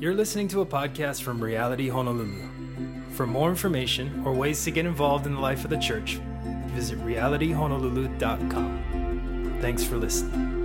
You're 0.00 0.14
listening 0.14 0.48
to 0.48 0.62
a 0.62 0.66
podcast 0.66 1.20
from 1.20 1.44
Reality 1.44 1.90
Honolulu. 1.90 2.48
For 3.10 3.26
more 3.26 3.50
information 3.50 4.22
or 4.24 4.32
ways 4.32 4.64
to 4.64 4.70
get 4.70 4.86
involved 4.86 5.26
in 5.26 5.34
the 5.34 5.40
life 5.40 5.62
of 5.62 5.68
the 5.68 5.76
church, 5.76 6.18
visit 6.68 6.98
realityhonolulu.com. 7.00 9.58
Thanks 9.60 9.84
for 9.84 9.98
listening. 9.98 10.56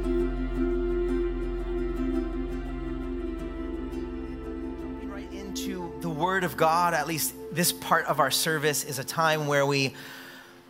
right 5.10 5.34
into 5.34 5.92
the 6.00 6.10
Word 6.10 6.46
of 6.46 6.56
God. 6.56 6.94
At 6.94 7.06
least 7.06 7.34
this 7.52 7.74
part 7.74 8.06
of 8.06 8.22
our 8.22 8.32
service 8.32 8.86
is 8.86 9.00
a 9.00 9.04
time 9.04 9.48
where 9.48 9.66
we 9.66 9.94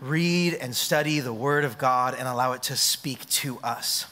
read 0.02 0.56
and 0.56 0.76
study 0.76 1.20
the 1.20 1.32
Word 1.32 1.66
of 1.66 1.78
God 1.78 2.16
and 2.18 2.28
allow 2.28 2.54
it 2.54 2.64
to 2.64 2.76
speak 2.76 3.30
to 3.30 3.60
us. 3.60 4.08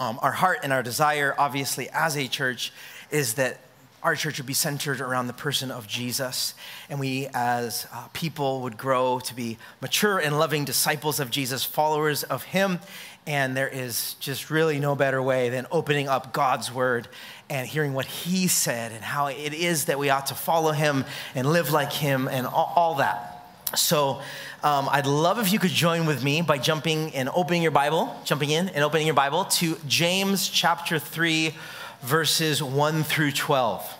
Um, 0.00 0.18
our 0.22 0.32
heart 0.32 0.58
and 0.64 0.72
our 0.72 0.82
desire, 0.82 1.36
obviously, 1.38 1.88
as 1.90 2.16
a 2.16 2.26
church, 2.26 2.72
is 3.12 3.34
that 3.34 3.60
our 4.02 4.16
church 4.16 4.38
would 4.38 4.46
be 4.46 4.54
centered 4.54 5.00
around 5.00 5.28
the 5.28 5.32
person 5.32 5.70
of 5.70 5.86
Jesus, 5.86 6.54
and 6.90 6.98
we 6.98 7.28
as 7.34 7.86
uh, 7.92 8.08
people 8.12 8.62
would 8.62 8.76
grow 8.76 9.20
to 9.20 9.34
be 9.34 9.58
mature 9.80 10.18
and 10.18 10.38
loving 10.38 10.64
disciples 10.64 11.20
of 11.20 11.30
Jesus, 11.30 11.64
followers 11.64 12.24
of 12.24 12.42
Him. 12.42 12.80
And 13.24 13.56
there 13.56 13.68
is 13.68 14.14
just 14.14 14.50
really 14.50 14.80
no 14.80 14.96
better 14.96 15.22
way 15.22 15.48
than 15.50 15.68
opening 15.70 16.08
up 16.08 16.32
God's 16.32 16.72
Word 16.72 17.06
and 17.48 17.68
hearing 17.68 17.94
what 17.94 18.06
He 18.06 18.48
said 18.48 18.90
and 18.90 19.04
how 19.04 19.28
it 19.28 19.54
is 19.54 19.84
that 19.84 20.00
we 20.00 20.10
ought 20.10 20.26
to 20.26 20.34
follow 20.34 20.72
Him 20.72 21.04
and 21.36 21.46
live 21.48 21.70
like 21.70 21.92
Him 21.92 22.26
and 22.26 22.44
all, 22.44 22.72
all 22.74 22.94
that. 22.96 23.32
So 23.76 24.20
um, 24.64 24.88
I'd 24.90 25.06
love 25.06 25.38
if 25.38 25.52
you 25.52 25.58
could 25.58 25.70
join 25.70 26.06
with 26.06 26.22
me 26.24 26.42
by 26.42 26.58
jumping 26.58 27.14
and 27.14 27.28
opening 27.28 27.62
your 27.62 27.70
Bible, 27.70 28.14
jumping 28.24 28.50
in 28.50 28.68
and 28.68 28.84
opening 28.84 29.06
your 29.06 29.14
Bible 29.14 29.44
to 29.44 29.78
James 29.86 30.48
chapter 30.48 30.98
3, 30.98 31.54
verses 32.02 32.62
1 32.62 33.04
through 33.04 33.32
12. 33.32 33.98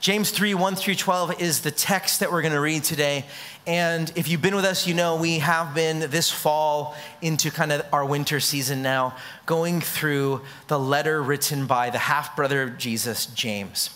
James 0.00 0.30
3, 0.30 0.54
1 0.54 0.74
through 0.74 0.96
12 0.96 1.40
is 1.40 1.60
the 1.60 1.70
text 1.70 2.20
that 2.20 2.30
we're 2.30 2.42
going 2.42 2.52
to 2.52 2.60
read 2.60 2.84
today. 2.84 3.24
And 3.66 4.12
if 4.16 4.28
you've 4.28 4.42
been 4.42 4.56
with 4.56 4.64
us, 4.64 4.86
you 4.86 4.92
know 4.92 5.16
we 5.16 5.38
have 5.38 5.74
been 5.74 6.00
this 6.10 6.30
fall 6.30 6.94
into 7.22 7.50
kind 7.50 7.72
of 7.72 7.86
our 7.92 8.04
winter 8.04 8.38
season 8.40 8.82
now, 8.82 9.16
going 9.46 9.80
through 9.80 10.42
the 10.66 10.78
letter 10.78 11.22
written 11.22 11.66
by 11.66 11.90
the 11.90 11.98
half 11.98 12.36
brother 12.36 12.62
of 12.62 12.76
Jesus, 12.76 13.26
James. 13.26 13.90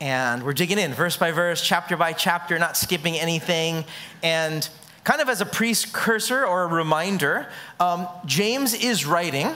And 0.00 0.44
we're 0.44 0.52
digging 0.52 0.78
in 0.78 0.92
verse 0.92 1.16
by 1.16 1.32
verse, 1.32 1.60
chapter 1.60 1.96
by 1.96 2.12
chapter, 2.12 2.56
not 2.58 2.76
skipping 2.76 3.16
anything. 3.16 3.84
And 4.22 4.68
kind 5.02 5.20
of 5.20 5.28
as 5.28 5.40
a 5.40 5.46
precursor 5.46 6.44
or 6.44 6.64
a 6.64 6.66
reminder, 6.68 7.48
um, 7.80 8.06
James 8.26 8.74
is 8.74 9.06
writing 9.06 9.48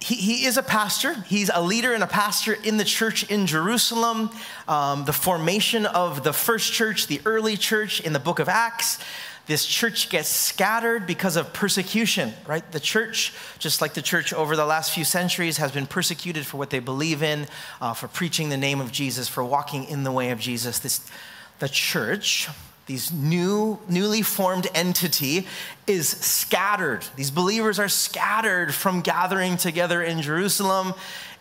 he, 0.00 0.14
he, 0.14 0.46
is 0.46 0.56
a 0.56 0.62
pastor. 0.62 1.14
He's 1.22 1.50
a 1.52 1.62
leader 1.62 1.92
and 1.92 2.02
a 2.02 2.06
pastor 2.06 2.54
in 2.54 2.78
the 2.78 2.84
church 2.84 3.22
in 3.30 3.46
Jerusalem. 3.46 4.30
Um, 4.66 5.04
the 5.04 5.12
formation 5.12 5.84
of 5.84 6.24
the 6.24 6.32
first 6.32 6.72
church, 6.72 7.06
the 7.06 7.20
early 7.26 7.56
church 7.56 8.00
in 8.00 8.12
the 8.12 8.18
book 8.18 8.38
of 8.38 8.48
Acts. 8.48 8.98
This 9.46 9.66
church 9.66 10.10
gets 10.10 10.28
scattered 10.28 11.06
because 11.06 11.36
of 11.36 11.52
persecution, 11.52 12.32
right? 12.46 12.70
The 12.70 12.80
church, 12.80 13.32
just 13.58 13.80
like 13.80 13.94
the 13.94 14.02
church 14.02 14.32
over 14.32 14.54
the 14.54 14.64
last 14.64 14.92
few 14.92 15.04
centuries, 15.04 15.56
has 15.56 15.72
been 15.72 15.86
persecuted 15.86 16.46
for 16.46 16.56
what 16.56 16.70
they 16.70 16.78
believe 16.78 17.22
in, 17.22 17.46
uh, 17.80 17.92
for 17.92 18.06
preaching 18.06 18.48
the 18.48 18.56
name 18.56 18.80
of 18.80 18.92
Jesus, 18.92 19.28
for 19.28 19.44
walking 19.44 19.84
in 19.84 20.04
the 20.04 20.12
way 20.12 20.30
of 20.30 20.38
Jesus. 20.38 20.78
This, 20.78 21.04
the 21.58 21.68
church, 21.68 22.48
these 22.90 23.12
new 23.12 23.78
newly 23.88 24.20
formed 24.20 24.66
entity 24.74 25.46
is 25.86 26.08
scattered. 26.08 27.04
These 27.14 27.30
believers 27.30 27.78
are 27.78 27.88
scattered 27.88 28.74
from 28.74 29.00
gathering 29.00 29.56
together 29.56 30.02
in 30.02 30.22
jerusalem 30.22 30.94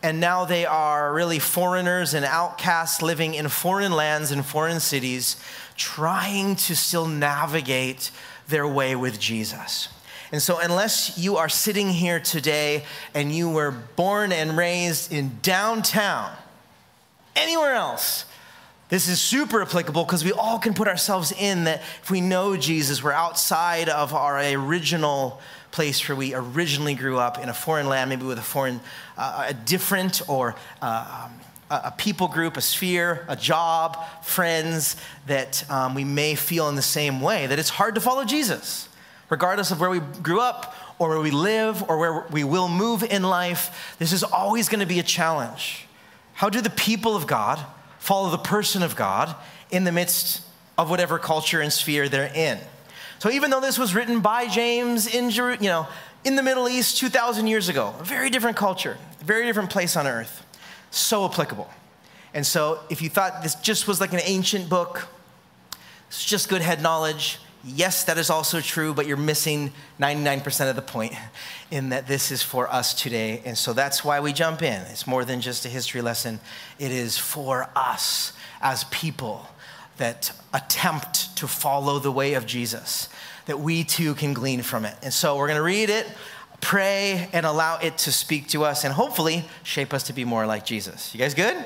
and 0.03 0.19
now 0.19 0.45
they 0.45 0.67
are 0.67 1.11
really 1.11 1.39
foreigners 1.39 2.13
and 2.13 2.23
outcasts 2.23 3.01
living 3.01 3.33
in 3.33 3.49
foreign 3.49 3.93
lands 3.93 4.29
and 4.29 4.45
foreign 4.45 4.79
cities 4.79 5.37
trying 5.75 6.55
to 6.55 6.75
still 6.75 7.07
navigate 7.07 8.11
their 8.47 8.67
way 8.67 8.95
with 8.95 9.19
jesus. 9.19 9.89
And 10.31 10.43
so, 10.43 10.59
unless 10.59 11.17
you 11.17 11.37
are 11.37 11.49
sitting 11.49 11.89
here 11.89 12.19
today 12.19 12.83
and 13.15 13.31
you 13.31 13.49
were 13.49 13.71
born 13.71 14.31
and 14.31 14.55
raised 14.55 15.11
in 15.11 15.39
downtown, 15.41 16.31
anywhere 17.35 17.73
else, 17.73 18.25
this 18.89 19.07
is 19.07 19.21
super 19.21 19.61
applicable 19.61 20.03
because 20.03 20.25
we 20.25 20.31
all 20.31 20.57
can 20.57 20.73
put 20.73 20.87
ourselves 20.87 21.31
in 21.31 21.65
that 21.65 21.81
if 22.01 22.09
we 22.09 22.21
know 22.21 22.57
Jesus, 22.57 23.03
we're 23.03 23.11
outside 23.11 23.87
of 23.87 24.13
our 24.13 24.39
original 24.39 25.39
place 25.71 26.07
where 26.09 26.15
we 26.15 26.33
originally 26.33 26.95
grew 26.95 27.19
up 27.19 27.37
in 27.37 27.49
a 27.49 27.53
foreign 27.53 27.87
land, 27.87 28.09
maybe 28.09 28.25
with 28.25 28.39
a 28.39 28.43
foreign, 28.43 28.79
uh, 29.15 29.45
a 29.49 29.53
different 29.53 30.27
or 30.27 30.55
uh, 30.81 31.29
a 31.69 31.91
people 31.91 32.27
group, 32.27 32.57
a 32.57 32.61
sphere, 32.61 33.25
a 33.27 33.35
job, 33.35 34.03
friends, 34.23 34.95
that 35.27 35.69
um, 35.69 35.93
we 35.93 36.03
may 36.03 36.33
feel 36.33 36.67
in 36.67 36.75
the 36.75 36.81
same 36.81 37.21
way, 37.21 37.45
that 37.45 37.59
it's 37.59 37.69
hard 37.69 37.93
to 37.93 38.01
follow 38.01 38.25
Jesus, 38.25 38.89
regardless 39.29 39.69
of 39.69 39.79
where 39.79 39.91
we 39.91 39.99
grew 39.99 40.39
up 40.39 40.75
or 40.97 41.09
where 41.09 41.19
we 41.19 41.29
live 41.29 41.87
or 41.87 41.99
where 41.99 42.25
we 42.31 42.43
will 42.43 42.67
move 42.67 43.03
in 43.03 43.21
life. 43.21 43.95
This 43.99 44.11
is 44.13 44.23
always 44.23 44.67
going 44.67 44.79
to 44.79 44.87
be 44.87 44.99
a 44.99 45.03
challenge. 45.03 45.85
How 46.33 46.49
do 46.49 46.59
the 46.59 46.71
people 46.71 47.15
of 47.15 47.27
God, 47.27 47.63
follow 48.09 48.31
the 48.31 48.39
person 48.39 48.81
of 48.81 48.95
God 48.95 49.35
in 49.69 49.83
the 49.83 49.91
midst 49.91 50.41
of 50.79 50.89
whatever 50.89 51.19
culture 51.19 51.61
and 51.61 51.71
sphere 51.71 52.09
they're 52.09 52.33
in. 52.33 52.57
So 53.19 53.29
even 53.29 53.51
though 53.51 53.61
this 53.61 53.77
was 53.77 53.93
written 53.93 54.19
by 54.19 54.47
James 54.47 55.05
in 55.05 55.29
you 55.29 55.69
know 55.69 55.87
in 56.23 56.35
the 56.35 56.41
Middle 56.41 56.67
East 56.67 56.97
2,000 56.97 57.45
years 57.45 57.69
ago, 57.69 57.93
a 57.99 58.03
very 58.03 58.31
different 58.31 58.57
culture, 58.57 58.97
a 59.21 59.23
very 59.23 59.45
different 59.45 59.69
place 59.69 59.95
on 59.95 60.07
earth, 60.07 60.43
so 60.89 61.23
applicable. 61.23 61.69
And 62.33 62.47
so 62.47 62.79
if 62.89 62.99
you 63.03 63.09
thought 63.09 63.43
this 63.43 63.53
just 63.53 63.87
was 63.87 64.01
like 64.01 64.11
an 64.11 64.21
ancient 64.23 64.69
book, 64.69 65.07
it's 66.07 66.25
just 66.25 66.49
good 66.49 66.63
head 66.63 66.81
knowledge. 66.81 67.37
Yes, 67.63 68.05
that 68.05 68.17
is 68.17 68.29
also 68.29 68.61
true, 68.61 68.93
but 68.93 69.05
you're 69.05 69.17
missing 69.17 69.73
99% 69.99 70.69
of 70.69 70.75
the 70.77 70.81
point 70.81 71.13
in 71.71 71.89
that 71.89 72.07
this 72.07 72.31
is 72.31 72.41
for 72.41 72.71
us 72.71 72.93
today. 72.93 73.41
And 73.43 73.57
so 73.57 73.73
that's 73.73 74.03
why 74.03 74.21
we 74.21 74.31
jump 74.31 74.61
in. 74.61 74.81
It's 74.83 75.05
more 75.05 75.25
than 75.25 75.41
just 75.41 75.65
a 75.65 75.69
history 75.69 76.01
lesson, 76.01 76.39
it 76.79 76.91
is 76.91 77.17
for 77.17 77.69
us 77.75 78.33
as 78.61 78.85
people 78.85 79.47
that 79.97 80.31
attempt 80.53 81.35
to 81.37 81.47
follow 81.47 81.99
the 81.99 82.11
way 82.11 82.33
of 82.35 82.45
Jesus, 82.45 83.09
that 83.45 83.59
we 83.59 83.83
too 83.83 84.15
can 84.15 84.33
glean 84.33 84.61
from 84.61 84.85
it. 84.85 84.95
And 85.03 85.13
so 85.13 85.35
we're 85.35 85.47
going 85.47 85.57
to 85.57 85.63
read 85.63 85.89
it, 85.89 86.07
pray, 86.61 87.29
and 87.33 87.45
allow 87.45 87.77
it 87.79 87.97
to 87.99 88.11
speak 88.13 88.47
to 88.49 88.63
us 88.63 88.85
and 88.85 88.93
hopefully 88.93 89.43
shape 89.63 89.93
us 89.93 90.03
to 90.03 90.13
be 90.13 90.23
more 90.23 90.45
like 90.45 90.65
Jesus. 90.65 91.13
You 91.13 91.19
guys 91.19 91.33
good? 91.33 91.57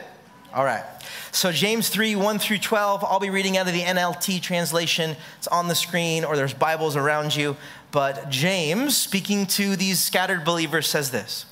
All 0.53 0.63
right. 0.63 0.83
So, 1.31 1.51
James 1.51 1.89
3 1.89 2.15
1 2.15 2.37
through 2.37 2.59
12, 2.59 3.03
I'll 3.03 3.19
be 3.19 3.31
reading 3.31 3.57
out 3.57 3.67
of 3.67 3.73
the 3.73 3.81
NLT 3.81 4.39
translation. 4.39 5.15
It's 5.39 5.47
on 5.47 5.67
the 5.67 5.73
screen, 5.73 6.23
or 6.23 6.35
there's 6.35 6.53
Bibles 6.53 6.95
around 6.95 7.35
you. 7.35 7.57
But 7.91 8.29
James, 8.29 8.95
speaking 8.95 9.47
to 9.47 9.75
these 9.75 9.99
scattered 9.99 10.45
believers, 10.45 10.87
says 10.87 11.09
this 11.09 11.47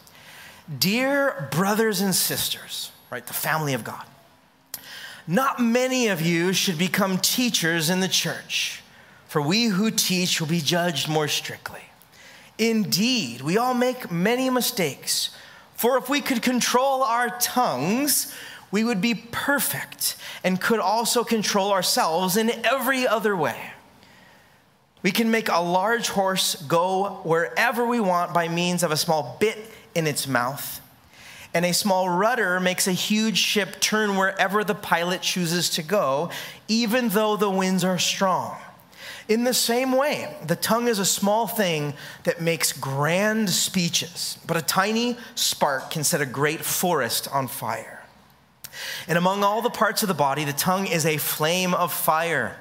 Dear 0.77 1.49
brothers 1.51 1.99
and 1.99 2.13
sisters, 2.13 2.91
right, 3.09 3.25
the 3.25 3.33
family 3.33 3.73
of 3.73 3.83
God, 3.83 4.05
not 5.25 5.59
many 5.59 6.07
of 6.07 6.21
you 6.21 6.53
should 6.53 6.77
become 6.77 7.17
teachers 7.17 7.89
in 7.89 8.01
the 8.01 8.07
church, 8.07 8.83
for 9.27 9.41
we 9.41 9.65
who 9.65 9.89
teach 9.89 10.39
will 10.39 10.47
be 10.47 10.61
judged 10.61 11.09
more 11.09 11.27
strictly. 11.27 11.81
Indeed, 12.59 13.41
we 13.41 13.57
all 13.57 13.73
make 13.73 14.11
many 14.11 14.51
mistakes, 14.51 15.35
for 15.73 15.97
if 15.97 16.07
we 16.07 16.21
could 16.21 16.43
control 16.43 17.01
our 17.01 17.35
tongues, 17.39 18.31
we 18.71 18.83
would 18.83 19.01
be 19.01 19.13
perfect 19.13 20.15
and 20.43 20.59
could 20.59 20.79
also 20.79 21.23
control 21.23 21.71
ourselves 21.71 22.37
in 22.37 22.49
every 22.65 23.07
other 23.07 23.35
way. 23.35 23.71
We 25.03 25.11
can 25.11 25.31
make 25.31 25.49
a 25.49 25.59
large 25.59 26.09
horse 26.09 26.55
go 26.55 27.21
wherever 27.23 27.85
we 27.85 27.99
want 27.99 28.33
by 28.33 28.47
means 28.47 28.83
of 28.83 28.91
a 28.91 28.97
small 28.97 29.37
bit 29.39 29.57
in 29.95 30.07
its 30.07 30.27
mouth. 30.27 30.79
And 31.53 31.65
a 31.65 31.73
small 31.73 32.07
rudder 32.07 32.59
makes 32.59 32.87
a 32.87 32.93
huge 32.93 33.37
ship 33.37 33.81
turn 33.81 34.15
wherever 34.15 34.63
the 34.63 34.75
pilot 34.75 35.21
chooses 35.21 35.69
to 35.71 35.83
go, 35.83 36.29
even 36.67 37.09
though 37.09 37.35
the 37.35 37.49
winds 37.49 37.83
are 37.83 37.99
strong. 37.99 38.57
In 39.27 39.43
the 39.43 39.53
same 39.53 39.91
way, 39.91 40.35
the 40.45 40.55
tongue 40.55 40.87
is 40.87 40.99
a 40.99 41.05
small 41.05 41.47
thing 41.47 41.93
that 42.23 42.41
makes 42.41 42.71
grand 42.71 43.49
speeches, 43.49 44.37
but 44.47 44.57
a 44.57 44.61
tiny 44.61 45.17
spark 45.35 45.91
can 45.91 46.03
set 46.03 46.21
a 46.21 46.25
great 46.25 46.61
forest 46.61 47.27
on 47.33 47.47
fire. 47.47 48.00
And 49.07 49.17
among 49.17 49.43
all 49.43 49.61
the 49.61 49.69
parts 49.69 50.03
of 50.03 50.07
the 50.07 50.13
body, 50.13 50.43
the 50.43 50.53
tongue 50.53 50.87
is 50.87 51.05
a 51.05 51.17
flame 51.17 51.73
of 51.73 51.93
fire. 51.93 52.57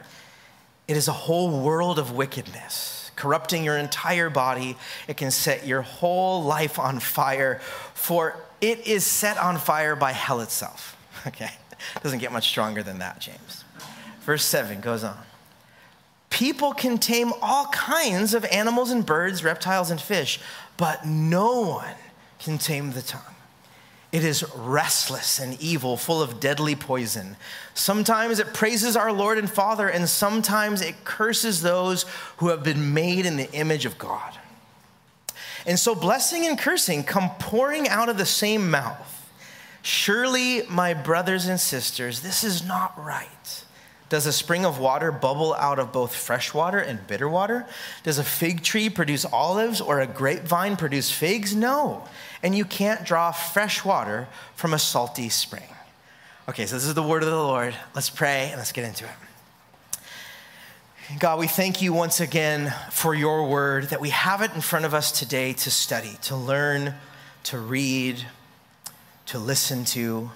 It 0.88 0.96
is 0.96 1.08
a 1.08 1.12
whole 1.12 1.60
world 1.60 1.98
of 1.98 2.12
wickedness, 2.12 3.10
corrupting 3.16 3.62
your 3.62 3.76
entire 3.76 4.30
body. 4.30 4.76
It 5.06 5.16
can 5.16 5.30
set 5.30 5.66
your 5.66 5.82
whole 5.82 6.42
life 6.42 6.78
on 6.78 6.98
fire, 7.00 7.60
for 7.94 8.36
it 8.60 8.86
is 8.86 9.06
set 9.06 9.38
on 9.38 9.58
fire 9.58 9.94
by 9.96 10.12
hell 10.12 10.40
itself. 10.40 10.96
Okay, 11.26 11.50
doesn't 12.02 12.20
get 12.20 12.32
much 12.32 12.48
stronger 12.48 12.82
than 12.82 13.00
that, 13.00 13.20
James. 13.20 13.64
Verse 14.22 14.42
7 14.42 14.80
goes 14.80 15.04
on. 15.04 15.18
People 16.30 16.72
can 16.72 16.96
tame 16.96 17.32
all 17.42 17.66
kinds 17.66 18.32
of 18.32 18.44
animals 18.46 18.90
and 18.90 19.04
birds, 19.04 19.44
reptiles 19.44 19.90
and 19.90 20.00
fish, 20.00 20.40
but 20.76 21.04
no 21.04 21.60
one 21.60 21.94
can 22.38 22.56
tame 22.56 22.92
the 22.92 23.02
tongue. 23.02 23.34
It 24.12 24.24
is 24.24 24.44
restless 24.56 25.38
and 25.38 25.60
evil, 25.60 25.96
full 25.96 26.20
of 26.20 26.40
deadly 26.40 26.74
poison. 26.74 27.36
Sometimes 27.74 28.40
it 28.40 28.52
praises 28.52 28.96
our 28.96 29.12
Lord 29.12 29.38
and 29.38 29.48
Father, 29.48 29.88
and 29.88 30.08
sometimes 30.08 30.80
it 30.80 31.04
curses 31.04 31.62
those 31.62 32.04
who 32.38 32.48
have 32.48 32.64
been 32.64 32.92
made 32.92 33.24
in 33.24 33.36
the 33.36 33.50
image 33.52 33.86
of 33.86 33.98
God. 33.98 34.36
And 35.64 35.78
so 35.78 35.94
blessing 35.94 36.46
and 36.46 36.58
cursing 36.58 37.04
come 37.04 37.30
pouring 37.38 37.88
out 37.88 38.08
of 38.08 38.18
the 38.18 38.26
same 38.26 38.70
mouth. 38.70 39.16
Surely, 39.82 40.62
my 40.68 40.92
brothers 40.92 41.46
and 41.46 41.60
sisters, 41.60 42.20
this 42.20 42.42
is 42.42 42.66
not 42.66 42.92
right. 43.02 43.64
Does 44.08 44.26
a 44.26 44.32
spring 44.32 44.66
of 44.66 44.80
water 44.80 45.12
bubble 45.12 45.54
out 45.54 45.78
of 45.78 45.92
both 45.92 46.16
fresh 46.16 46.52
water 46.52 46.78
and 46.78 47.06
bitter 47.06 47.28
water? 47.28 47.64
Does 48.02 48.18
a 48.18 48.24
fig 48.24 48.62
tree 48.62 48.90
produce 48.90 49.24
olives 49.24 49.80
or 49.80 50.00
a 50.00 50.06
grapevine 50.06 50.76
produce 50.76 51.12
figs? 51.12 51.54
No. 51.54 52.08
And 52.42 52.54
you 52.54 52.64
can't 52.64 53.04
draw 53.04 53.32
fresh 53.32 53.84
water 53.84 54.28
from 54.54 54.72
a 54.72 54.78
salty 54.78 55.28
spring. 55.28 55.68
Okay, 56.48 56.66
so 56.66 56.74
this 56.74 56.86
is 56.86 56.94
the 56.94 57.02
word 57.02 57.22
of 57.22 57.28
the 57.28 57.36
Lord. 57.36 57.74
Let's 57.94 58.10
pray 58.10 58.48
and 58.48 58.56
let's 58.56 58.72
get 58.72 58.84
into 58.84 59.04
it. 59.04 59.10
God, 61.18 61.38
we 61.38 61.48
thank 61.48 61.82
you 61.82 61.92
once 61.92 62.20
again 62.20 62.72
for 62.90 63.14
your 63.14 63.48
word, 63.48 63.90
that 63.90 64.00
we 64.00 64.10
have 64.10 64.42
it 64.42 64.52
in 64.54 64.60
front 64.60 64.84
of 64.84 64.94
us 64.94 65.10
today 65.10 65.52
to 65.54 65.70
study, 65.70 66.16
to 66.22 66.36
learn, 66.36 66.94
to 67.44 67.58
read, 67.58 68.24
to 69.26 69.38
listen 69.38 69.84
to. 69.86 70.30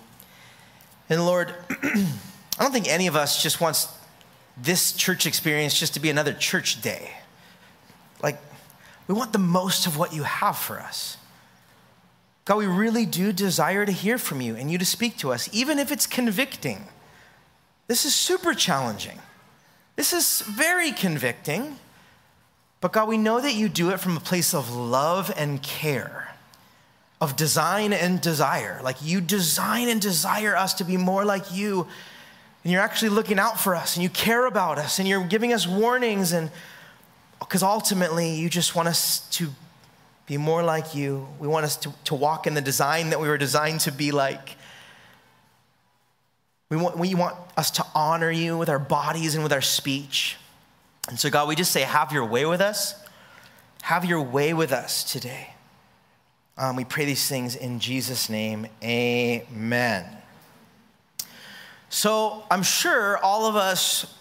And 1.08 1.24
Lord, 1.24 1.54
I 1.82 2.08
don't 2.58 2.72
think 2.72 2.88
any 2.88 3.06
of 3.06 3.14
us 3.14 3.42
just 3.42 3.60
wants 3.60 3.88
this 4.56 4.92
church 4.92 5.26
experience 5.26 5.78
just 5.78 5.94
to 5.94 6.00
be 6.00 6.10
another 6.10 6.32
church 6.32 6.80
day. 6.82 7.10
Like, 8.22 8.38
we 9.06 9.14
want 9.14 9.32
the 9.32 9.38
most 9.38 9.86
of 9.86 9.96
what 9.96 10.12
you 10.12 10.22
have 10.24 10.56
for 10.56 10.80
us. 10.80 11.16
God, 12.44 12.58
we 12.58 12.66
really 12.66 13.06
do 13.06 13.32
desire 13.32 13.86
to 13.86 13.92
hear 13.92 14.18
from 14.18 14.40
you 14.40 14.54
and 14.54 14.70
you 14.70 14.76
to 14.78 14.84
speak 14.84 15.16
to 15.18 15.32
us, 15.32 15.48
even 15.52 15.78
if 15.78 15.90
it's 15.90 16.06
convicting. 16.06 16.84
This 17.86 18.04
is 18.04 18.14
super 18.14 18.52
challenging. 18.52 19.18
This 19.96 20.12
is 20.12 20.42
very 20.42 20.92
convicting. 20.92 21.78
But 22.80 22.92
God, 22.92 23.08
we 23.08 23.16
know 23.16 23.40
that 23.40 23.54
you 23.54 23.68
do 23.68 23.90
it 23.90 24.00
from 24.00 24.16
a 24.16 24.20
place 24.20 24.52
of 24.52 24.74
love 24.74 25.32
and 25.36 25.62
care, 25.62 26.34
of 27.20 27.34
design 27.34 27.94
and 27.94 28.20
desire. 28.20 28.80
Like 28.82 28.96
you 29.00 29.22
design 29.22 29.88
and 29.88 30.00
desire 30.00 30.54
us 30.54 30.74
to 30.74 30.84
be 30.84 30.98
more 30.98 31.24
like 31.24 31.54
you 31.54 31.86
and 32.62 32.72
you're 32.72 32.82
actually 32.82 33.10
looking 33.10 33.38
out 33.38 33.60
for 33.60 33.74
us 33.74 33.96
and 33.96 34.02
you 34.02 34.08
care 34.08 34.46
about 34.46 34.78
us 34.78 34.98
and 34.98 35.06
you're 35.06 35.24
giving 35.24 35.52
us 35.52 35.66
warnings 35.66 36.32
and 36.32 36.50
because 37.38 37.62
ultimately 37.62 38.34
you 38.34 38.48
just 38.48 38.74
want 38.74 38.88
us 38.88 39.20
to 39.28 39.50
be 40.26 40.36
more 40.36 40.62
like 40.62 40.94
you. 40.94 41.28
We 41.38 41.48
want 41.48 41.64
us 41.64 41.76
to, 41.78 41.92
to 42.04 42.14
walk 42.14 42.46
in 42.46 42.54
the 42.54 42.60
design 42.60 43.10
that 43.10 43.20
we 43.20 43.28
were 43.28 43.38
designed 43.38 43.80
to 43.80 43.92
be 43.92 44.10
like. 44.10 44.56
We 46.70 46.76
want, 46.78 46.98
we 46.98 47.14
want 47.14 47.36
us 47.56 47.70
to 47.72 47.84
honor 47.94 48.30
you 48.30 48.56
with 48.56 48.68
our 48.68 48.78
bodies 48.78 49.34
and 49.34 49.42
with 49.42 49.52
our 49.52 49.60
speech. 49.60 50.36
And 51.08 51.18
so, 51.18 51.28
God, 51.28 51.46
we 51.48 51.54
just 51.54 51.72
say, 51.72 51.82
have 51.82 52.12
your 52.12 52.24
way 52.24 52.46
with 52.46 52.62
us. 52.62 52.94
Have 53.82 54.06
your 54.06 54.22
way 54.22 54.54
with 54.54 54.72
us 54.72 55.04
today. 55.04 55.50
Um, 56.56 56.76
we 56.76 56.84
pray 56.84 57.04
these 57.04 57.28
things 57.28 57.54
in 57.54 57.80
Jesus' 57.80 58.30
name. 58.30 58.66
Amen. 58.82 60.06
So 61.90 62.44
I'm 62.50 62.62
sure 62.62 63.18
all 63.18 63.46
of 63.46 63.56
us 63.56 64.14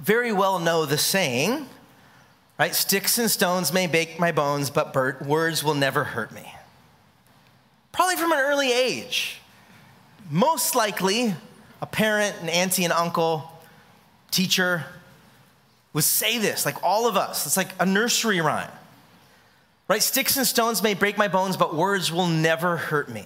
very 0.00 0.32
well 0.32 0.58
know 0.58 0.84
the 0.84 0.98
saying, 0.98 1.66
right? 2.60 2.74
Sticks 2.74 3.16
and 3.16 3.30
stones 3.30 3.72
may 3.72 3.86
break 3.86 4.20
my 4.20 4.32
bones, 4.32 4.68
but 4.68 5.24
words 5.24 5.64
will 5.64 5.74
never 5.74 6.04
hurt 6.04 6.30
me. 6.30 6.54
Probably 7.90 8.16
from 8.16 8.32
an 8.32 8.38
early 8.38 8.70
age. 8.70 9.40
Most 10.28 10.74
likely, 10.74 11.34
a 11.80 11.86
parent, 11.86 12.36
an 12.42 12.50
auntie, 12.50 12.84
an 12.84 12.92
uncle, 12.92 13.50
teacher 14.30 14.84
would 15.94 16.04
say 16.04 16.36
this, 16.36 16.66
like 16.66 16.76
all 16.84 17.08
of 17.08 17.16
us. 17.16 17.46
It's 17.46 17.56
like 17.56 17.70
a 17.80 17.86
nursery 17.86 18.42
rhyme, 18.42 18.70
right? 19.88 20.02
Sticks 20.02 20.36
and 20.36 20.46
stones 20.46 20.82
may 20.82 20.92
break 20.92 21.16
my 21.16 21.28
bones, 21.28 21.56
but 21.56 21.74
words 21.74 22.12
will 22.12 22.26
never 22.26 22.76
hurt 22.76 23.08
me. 23.08 23.24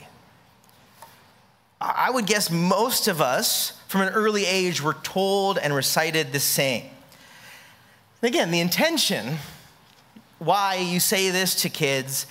I 1.81 2.09
would 2.09 2.27
guess 2.27 2.53
most 2.53 3.09
of 3.09 3.21
us 3.21 3.73
from 3.89 4.03
an 4.03 4.11
early 4.11 4.47
age 4.47 4.81
were 4.81 4.95
told 4.95 5.59
and 5.59 5.75
recited 5.75 6.33
the 6.33 6.39
same. 6.39 6.85
Again, 8.25 8.51
the 8.51 8.61
intention 8.61 9.37
why 10.39 10.77
you 10.77 10.99
say 11.01 11.31
this 11.31 11.63
to 11.63 11.69
kids 11.69 12.27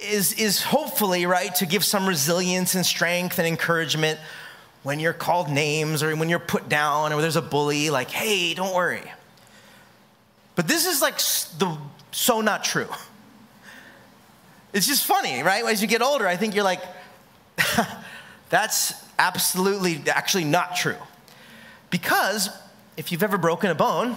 is, 0.00 0.32
is 0.34 0.62
hopefully, 0.62 1.26
right, 1.26 1.54
to 1.56 1.66
give 1.66 1.84
some 1.84 2.06
resilience 2.06 2.74
and 2.74 2.84
strength 2.84 3.38
and 3.38 3.46
encouragement 3.48 4.18
when 4.82 5.00
you're 5.00 5.12
called 5.12 5.50
names 5.50 6.02
or 6.02 6.14
when 6.14 6.28
you're 6.28 6.38
put 6.38 6.68
down 6.68 7.12
or 7.12 7.20
there's 7.20 7.36
a 7.36 7.42
bully, 7.42 7.90
like, 7.90 8.10
hey, 8.10 8.54
don't 8.54 8.74
worry. 8.74 9.10
But 10.56 10.68
this 10.68 10.86
is 10.86 11.02
like 11.02 11.16
the 11.58 11.76
so 12.12 12.40
not 12.40 12.62
true. 12.62 12.88
It's 14.72 14.86
just 14.86 15.04
funny, 15.04 15.42
right? 15.42 15.64
As 15.64 15.82
you 15.82 15.88
get 15.88 16.02
older, 16.02 16.28
I 16.28 16.36
think 16.36 16.54
you're 16.54 16.64
like, 16.64 16.82
That's 18.50 18.94
absolutely, 19.18 20.02
actually 20.08 20.44
not 20.44 20.76
true. 20.76 20.96
Because 21.90 22.50
if 22.96 23.10
you've 23.10 23.22
ever 23.22 23.38
broken 23.38 23.70
a 23.70 23.74
bone, 23.74 24.16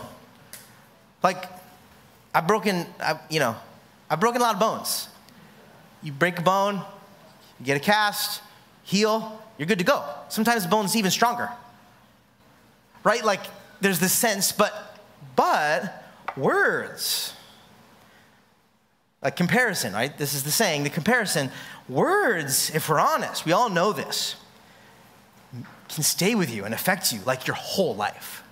like 1.28 1.44
I've 2.34 2.48
broken, 2.48 2.86
I, 3.02 3.20
you 3.30 3.42
know, 3.42 3.54
I've 4.10 4.22
broken 4.22 4.40
a 4.40 4.44
lot 4.46 4.54
of 4.54 4.62
bones. 4.62 5.10
You 6.02 6.14
break 6.14 6.40
a 6.40 6.42
bone, 6.42 6.76
you 7.60 7.66
get 7.66 7.76
a 7.76 7.82
cast, 7.82 8.42
heal, 8.84 9.42
you're 9.58 9.66
good 9.66 9.80
to 9.80 9.84
go. 9.84 10.06
Sometimes 10.30 10.64
the 10.64 10.70
bone's 10.70 10.96
even 10.96 11.12
stronger. 11.12 11.50
Right? 13.04 13.26
Like 13.26 13.42
there's 13.82 14.00
this 14.00 14.14
sense, 14.14 14.54
but 14.54 14.74
but 15.36 16.06
words. 16.38 17.34
A 19.22 19.30
comparison, 19.30 19.92
right? 19.92 20.18
This 20.18 20.34
is 20.34 20.44
the 20.44 20.52
saying, 20.52 20.84
the 20.84 20.90
comparison. 20.90 21.52
Words, 21.90 22.72
if 22.74 22.88
we're 22.88 23.02
honest, 23.02 23.44
we 23.46 23.52
all 23.52 23.70
know 23.70 23.92
this, 23.92 24.38
can 25.90 26.04
stay 26.04 26.36
with 26.36 26.54
you 26.54 26.64
and 26.64 26.74
affect 26.74 27.12
you 27.12 27.20
like 27.26 27.48
your 27.48 27.58
whole 27.58 27.96
life. 27.96 28.44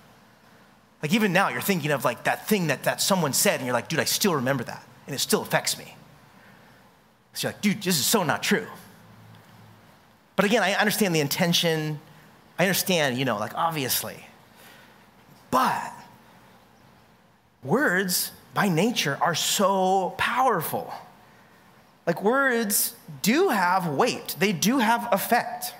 Like 1.02 1.12
even 1.12 1.32
now, 1.32 1.48
you're 1.48 1.60
thinking 1.60 1.90
of 1.90 2.04
like 2.04 2.24
that 2.24 2.48
thing 2.48 2.68
that, 2.68 2.84
that 2.84 3.00
someone 3.00 3.32
said, 3.32 3.56
and 3.56 3.66
you're 3.66 3.74
like, 3.74 3.88
dude, 3.88 4.00
I 4.00 4.04
still 4.04 4.34
remember 4.36 4.64
that, 4.64 4.84
and 5.06 5.14
it 5.14 5.18
still 5.18 5.42
affects 5.42 5.78
me. 5.78 5.94
So 7.34 7.48
you're 7.48 7.52
like, 7.52 7.60
dude, 7.60 7.82
this 7.82 7.98
is 7.98 8.06
so 8.06 8.22
not 8.22 8.42
true. 8.42 8.66
But 10.36 10.44
again, 10.44 10.62
I 10.62 10.74
understand 10.74 11.14
the 11.14 11.20
intention. 11.20 12.00
I 12.58 12.64
understand, 12.64 13.18
you 13.18 13.24
know, 13.24 13.38
like 13.38 13.54
obviously. 13.54 14.26
But 15.50 15.92
words 17.62 18.32
by 18.54 18.68
nature 18.68 19.18
are 19.20 19.34
so 19.34 20.14
powerful. 20.16 20.92
Like 22.06 22.22
words 22.22 22.94
do 23.22 23.48
have 23.48 23.88
weight, 23.88 24.36
they 24.38 24.52
do 24.52 24.78
have 24.78 25.08
effect. 25.12 25.74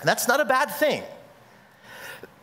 And 0.00 0.08
that's 0.08 0.26
not 0.28 0.40
a 0.40 0.44
bad 0.44 0.70
thing. 0.70 1.02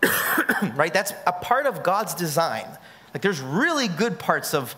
right? 0.76 0.94
That's 0.94 1.14
a 1.26 1.32
part 1.32 1.66
of 1.66 1.84
God's 1.84 2.14
design. 2.14 2.66
Like 3.14 3.22
there's 3.22 3.42
really 3.42 3.88
good 3.88 4.20
parts 4.20 4.54
of 4.54 4.76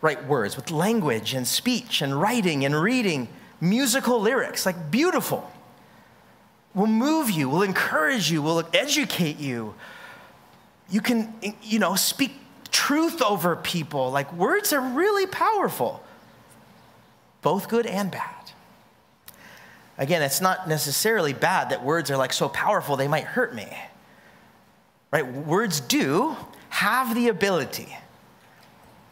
right 0.00 0.24
words 0.26 0.56
with 0.56 0.70
language 0.70 1.34
and 1.34 1.46
speech 1.46 2.02
and 2.02 2.20
writing 2.20 2.64
and 2.64 2.80
reading, 2.80 3.28
musical 3.60 4.20
lyrics, 4.20 4.66
like 4.66 4.90
beautiful. 4.90 5.50
Will 6.74 6.86
move 6.86 7.30
you, 7.30 7.48
will 7.48 7.62
encourage 7.62 8.30
you, 8.30 8.42
will 8.42 8.62
educate 8.72 9.38
you. 9.38 9.74
You 10.90 11.00
can, 11.00 11.32
you 11.62 11.78
know, 11.78 11.94
speak 11.94 12.32
truth 12.70 13.22
over 13.22 13.56
people. 13.56 14.10
Like 14.10 14.32
words 14.32 14.72
are 14.72 14.80
really 14.80 15.26
powerful 15.26 16.04
both 17.44 17.68
good 17.68 17.86
and 17.86 18.10
bad. 18.10 18.50
Again, 19.98 20.22
it's 20.22 20.40
not 20.40 20.66
necessarily 20.66 21.34
bad 21.34 21.70
that 21.70 21.84
words 21.84 22.10
are 22.10 22.16
like 22.16 22.32
so 22.32 22.48
powerful 22.48 22.96
they 22.96 23.06
might 23.06 23.24
hurt 23.24 23.54
me. 23.54 23.68
Right? 25.14 25.24
Words 25.24 25.78
do 25.78 26.36
have 26.70 27.14
the 27.14 27.28
ability 27.28 27.96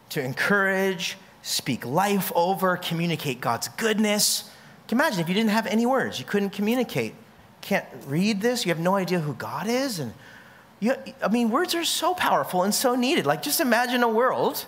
to 0.09 0.21
encourage, 0.21 1.17
speak 1.43 1.85
life 1.85 2.29
over, 2.35 2.75
communicate 2.75 3.39
God's 3.39 3.69
goodness. 3.69 4.51
Can 4.89 4.97
you 4.97 5.01
imagine 5.01 5.21
if 5.21 5.29
you 5.29 5.33
didn't 5.33 5.51
have 5.51 5.65
any 5.65 5.85
words, 5.85 6.19
you 6.19 6.25
couldn't 6.25 6.49
communicate. 6.49 7.15
Can't 7.61 7.85
read 8.05 8.41
this, 8.41 8.65
you 8.65 8.69
have 8.69 8.81
no 8.81 8.95
idea 8.95 9.21
who 9.21 9.33
God 9.33 9.67
is 9.67 9.99
and 9.99 10.13
you, 10.81 10.93
I 11.23 11.29
mean, 11.29 11.49
words 11.49 11.73
are 11.73 11.85
so 11.85 12.13
powerful 12.13 12.63
and 12.63 12.75
so 12.75 12.95
needed. 12.95 13.25
Like, 13.25 13.41
just 13.41 13.61
imagine 13.61 14.03
a 14.03 14.09
world 14.09 14.65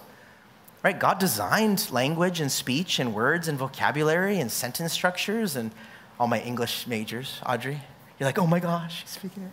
right? 0.83 0.99
God 0.99 1.17
designed 1.17 1.91
language 1.91 2.39
and 2.39 2.51
speech 2.51 2.99
and 2.99 3.13
words 3.13 3.47
and 3.47 3.57
vocabulary 3.57 4.39
and 4.39 4.51
sentence 4.51 4.93
structures 4.93 5.55
and 5.55 5.71
all 6.19 6.27
my 6.27 6.39
English 6.39 6.85
majors, 6.85 7.41
Audrey. 7.43 7.81
You're 8.19 8.29
like, 8.29 8.37
oh 8.37 8.45
my 8.45 8.59
gosh, 8.59 9.01
she's 9.01 9.09
speaking 9.09 9.43
it. 9.43 9.51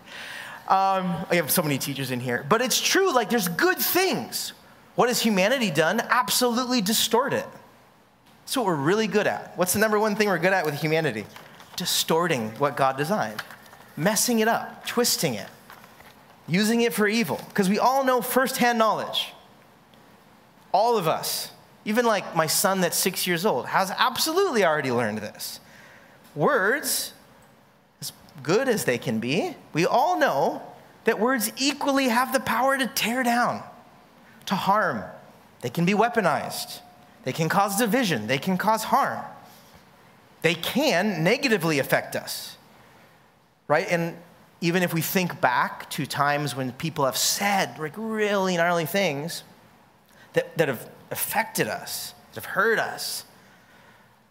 Um, 0.72 1.26
I 1.30 1.34
have 1.36 1.50
so 1.50 1.62
many 1.62 1.76
teachers 1.78 2.10
in 2.10 2.18
here. 2.18 2.44
But 2.48 2.62
it's 2.62 2.80
true, 2.80 3.14
like, 3.14 3.28
there's 3.28 3.48
good 3.48 3.78
things. 3.78 4.54
What 4.94 5.08
has 5.08 5.20
humanity 5.20 5.70
done? 5.70 6.00
Absolutely 6.00 6.80
distort 6.80 7.32
it. 7.32 7.46
That's 8.40 8.56
what 8.56 8.66
we're 8.66 8.74
really 8.74 9.06
good 9.06 9.26
at. 9.26 9.56
What's 9.56 9.74
the 9.74 9.78
number 9.78 9.98
one 9.98 10.16
thing 10.16 10.28
we're 10.28 10.38
good 10.38 10.52
at 10.52 10.64
with 10.64 10.74
humanity? 10.74 11.26
distorting 11.76 12.50
what 12.58 12.76
God 12.76 12.96
designed, 12.96 13.42
messing 13.96 14.40
it 14.40 14.48
up, 14.48 14.86
twisting 14.86 15.34
it, 15.34 15.48
using 16.46 16.82
it 16.82 16.92
for 16.92 17.06
evil. 17.08 17.40
Because 17.48 17.68
we 17.68 17.78
all 17.78 18.04
know 18.04 18.20
firsthand 18.20 18.78
knowledge. 18.78 19.32
All 20.72 20.96
of 20.96 21.06
us, 21.06 21.50
even 21.84 22.04
like 22.06 22.34
my 22.34 22.46
son 22.46 22.80
that's 22.80 22.96
six 22.96 23.26
years 23.26 23.44
old, 23.44 23.66
has 23.66 23.90
absolutely 23.90 24.64
already 24.64 24.92
learned 24.92 25.18
this. 25.18 25.60
Words, 26.34 27.12
good 28.42 28.68
as 28.68 28.84
they 28.84 28.98
can 28.98 29.18
be, 29.18 29.56
we 29.72 29.86
all 29.86 30.18
know 30.18 30.62
that 31.04 31.18
words 31.18 31.52
equally 31.56 32.08
have 32.08 32.32
the 32.32 32.40
power 32.40 32.78
to 32.78 32.86
tear 32.86 33.22
down, 33.22 33.62
to 34.46 34.54
harm. 34.54 35.04
They 35.60 35.70
can 35.70 35.84
be 35.84 35.92
weaponized, 35.92 36.80
they 37.24 37.32
can 37.32 37.48
cause 37.48 37.78
division, 37.78 38.26
they 38.26 38.38
can 38.38 38.56
cause 38.56 38.84
harm. 38.84 39.24
They 40.42 40.54
can 40.54 41.22
negatively 41.22 41.78
affect 41.78 42.16
us, 42.16 42.56
right? 43.68 43.86
And 43.88 44.16
even 44.60 44.82
if 44.82 44.92
we 44.92 45.00
think 45.00 45.40
back 45.40 45.88
to 45.90 46.04
times 46.04 46.56
when 46.56 46.72
people 46.72 47.04
have 47.04 47.16
said 47.16 47.78
like 47.78 47.94
really 47.96 48.56
gnarly 48.56 48.86
things 48.86 49.44
that, 50.32 50.56
that 50.58 50.68
have 50.68 50.88
affected 51.12 51.68
us, 51.68 52.14
that 52.32 52.42
have 52.42 52.52
hurt 52.52 52.80
us, 52.80 53.24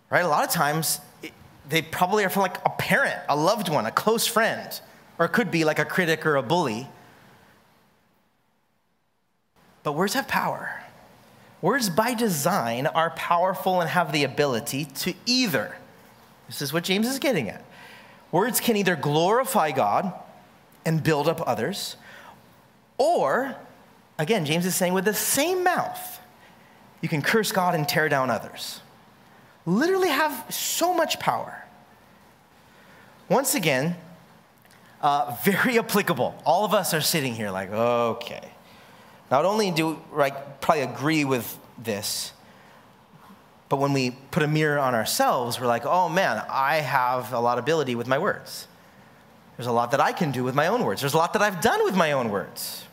right? 0.10 0.24
A 0.24 0.28
lot 0.28 0.44
of 0.44 0.50
times 0.50 1.00
they 1.70 1.82
probably 1.82 2.24
are 2.26 2.30
from 2.30 2.44
like 2.44 2.58
a 2.66 2.70
parent, 2.70 3.20
a 3.30 3.36
loved 3.36 3.70
one, 3.70 3.86
a 3.86 3.92
close 3.92 4.28
friend, 4.28 4.80
or 5.18 5.26
it 5.26 5.30
could 5.30 5.52
be 5.52 5.64
like 5.64 5.80
a 5.80 5.86
critic 5.86 6.26
or 6.26 6.36
a 6.36 6.44
bully. 6.44 6.88
But 9.84 9.94
words 9.94 10.14
have 10.14 10.28
power. 10.28 10.84
Words 11.62 11.90
by 11.90 12.14
design 12.14 12.88
are 12.88 13.12
powerful 13.12 13.82
and 13.82 13.90
have 13.90 14.12
the 14.12 14.24
ability 14.24 14.86
to 14.86 15.14
either, 15.26 15.78
this 16.48 16.62
is 16.62 16.74
what 16.74 16.84
James 16.84 17.08
is 17.08 17.20
getting 17.20 17.50
at, 17.50 17.64
words 18.32 18.60
can 18.60 18.76
either 18.76 18.96
glorify 18.96 19.72
God 19.72 20.12
and 20.86 21.04
build 21.04 21.28
up 21.28 21.42
others, 21.48 21.98
or, 22.98 23.56
again, 24.18 24.46
James 24.46 24.66
is 24.66 24.76
saying 24.76 24.94
with 24.94 25.06
the 25.06 25.14
same 25.14 25.64
mouth, 25.64 26.20
you 27.02 27.10
can 27.10 27.22
curse 27.22 27.52
God 27.52 27.76
and 27.76 27.88
tear 27.88 28.10
down 28.10 28.30
others. 28.30 28.82
Literally 29.66 30.10
have 30.10 30.46
so 30.50 30.94
much 30.94 31.20
power. 31.20 31.66
Once 33.30 33.56
again, 33.56 33.96
uh, 35.02 35.36
very 35.44 35.78
applicable. 35.80 36.36
All 36.46 36.66
of 36.66 36.74
us 36.74 36.94
are 36.94 37.02
sitting 37.02 37.34
here 37.34 37.52
like, 37.52 37.72
okay. 37.72 38.52
Not 39.30 39.46
only 39.46 39.72
do 39.72 40.00
like 40.12 40.60
probably 40.60 40.84
agree 40.84 41.24
with 41.24 41.58
this, 41.78 42.34
but 43.70 43.78
when 43.78 43.94
we 43.94 44.12
put 44.32 44.44
a 44.44 44.48
mirror 44.48 44.78
on 44.78 44.94
ourselves, 44.94 45.60
we're 45.60 45.68
like, 45.68 45.86
oh 45.86 46.10
man, 46.10 46.44
I 46.50 46.78
have 46.78 47.32
a 47.32 47.40
lot 47.40 47.58
of 47.58 47.64
ability 47.64 47.96
with 47.96 48.08
my 48.08 48.20
words. 48.20 48.68
There's 49.56 49.68
a 49.68 49.72
lot 49.72 49.92
that 49.92 50.02
I 50.02 50.12
can 50.12 50.32
do 50.32 50.44
with 50.44 50.56
my 50.56 50.68
own 50.68 50.84
words. 50.84 51.02
There's 51.02 51.14
a 51.14 51.18
lot 51.18 51.34
that 51.34 51.42
I've 51.42 51.62
done 51.62 51.84
with 51.86 51.96
my 51.96 52.12
own 52.12 52.30
words, 52.30 52.84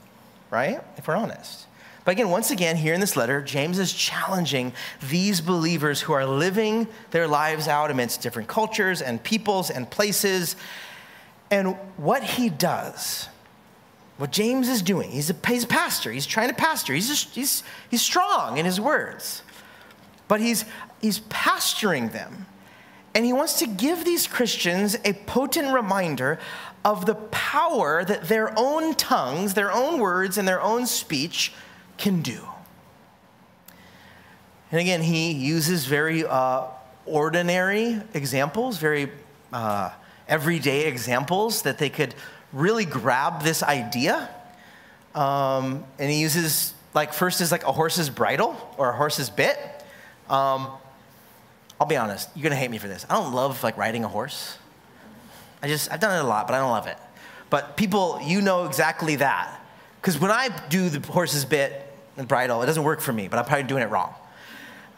right? 0.51 0.81
If 0.97 1.09
we're 1.09 1.17
honest. 1.17 1.67
But 2.09 2.12
again, 2.12 2.31
once 2.31 2.50
again, 2.50 2.77
here 2.77 2.95
in 2.95 3.00
this 3.00 3.17
letter, 3.19 3.43
James 3.43 3.79
is 3.79 3.93
challenging 3.93 4.73
these 5.11 5.43
believers 5.43 6.00
who 6.00 6.15
are 6.15 6.25
living 6.25 6.88
their 7.11 7.29
lives 7.29 7.69
out 7.69 7.91
amidst 7.91 8.23
different 8.23 8.49
cultures 8.49 9.03
and 9.03 9.23
peoples 9.23 9.69
and 9.69 9.91
places. 9.91 10.57
And 11.50 11.77
what 11.99 12.25
he 12.25 12.49
does, 12.49 13.29
what 14.17 14.33
James 14.33 14.71
is 14.71 14.81
doing, 14.81 15.11
he's 15.11 15.29
a, 15.29 15.37
he's 15.47 15.65
a 15.65 15.67
pastor, 15.67 16.11
he's 16.11 16.25
trying 16.25 16.49
to 16.49 16.55
pastor, 16.55 16.95
he's, 16.95 17.09
just, 17.09 17.35
he's, 17.35 17.62
he's 17.91 18.00
strong 18.00 18.57
in 18.57 18.65
his 18.65 18.81
words, 18.81 19.43
but 20.29 20.41
he's, 20.41 20.65
he's 21.03 21.21
pastoring 21.21 22.11
them. 22.11 22.47
And 23.15 23.27
he 23.27 23.35
wants 23.35 23.59
to 23.59 23.67
give 23.67 24.07
these 24.07 24.27
Christians 24.27 24.97
a 25.05 25.12
potent 25.12 25.75
reminder 25.75 26.38
of 26.87 27.05
the 27.05 27.17
power 27.17 28.03
that 28.03 28.29
their 28.29 28.59
own 28.59 28.95
tongues, 28.95 29.53
their 29.53 29.71
own 29.71 30.00
words, 30.00 30.38
and 30.38 30.49
their 30.49 30.62
own 30.62 30.87
speech 30.87 31.53
can 31.99 32.23
do. 32.23 32.40
And 34.71 34.81
again, 34.81 35.02
he 35.02 35.33
uses 35.33 35.87
very 35.87 36.25
uh, 36.25 36.67
ordinary 37.07 38.00
examples, 38.14 38.78
very 38.78 39.11
uh, 39.52 39.90
everyday 40.28 40.87
examples 40.87 41.62
that 41.62 41.78
they 41.78 41.88
could 41.90 42.14
really 42.52 42.85
grab 42.85 43.43
this 43.43 43.62
idea. 43.62 44.28
Um, 45.14 45.85
and 45.99 46.11
he 46.11 46.21
uses, 46.21 46.75
like, 46.95 47.12
first 47.12 47.40
is 47.40 47.50
like 47.50 47.64
a 47.64 47.73
horse's 47.73 48.11
bridle 48.11 48.57
or 48.76 48.90
a 48.90 48.97
horse's 48.97 49.31
bit. 49.31 49.59
Um, 50.28 50.69
I'll 51.81 51.87
be 51.87 51.97
honest, 51.97 52.28
you're 52.35 52.43
gonna 52.43 52.57
hate 52.57 52.71
me 52.71 52.78
for 52.78 52.88
this. 52.88 53.07
I 53.09 53.14
don't 53.14 53.33
love 53.33 53.62
like 53.62 53.76
riding 53.78 54.05
a 54.05 54.09
horse. 54.09 54.59
I 55.62 55.69
just, 55.69 55.90
I've 55.90 56.00
done 56.00 56.17
it 56.17 56.25
a 56.25 56.28
lot, 56.28 56.47
but 56.47 56.55
I 56.55 56.59
don't 56.59 56.71
love 56.71 56.87
it. 56.87 56.99
But 57.50 57.76
people, 57.76 58.21
you 58.23 58.43
know 58.43 58.67
exactly 58.67 59.17
that. 59.17 59.61
Because 60.00 60.19
when 60.19 60.31
I 60.31 60.50
do 60.69 60.90
the 60.90 61.11
horse's 61.11 61.45
bit, 61.45 61.88
and 62.19 62.29
bridle. 62.29 62.63
It 62.63 62.67
doesn't 62.67 62.85
work 62.85 63.01
for 63.01 63.13
me, 63.13 63.29
but 63.29 63.39
I'm 63.39 63.45
probably 63.45 63.67
doing 63.67 63.83
it 63.83 63.91
wrong. 63.91 64.15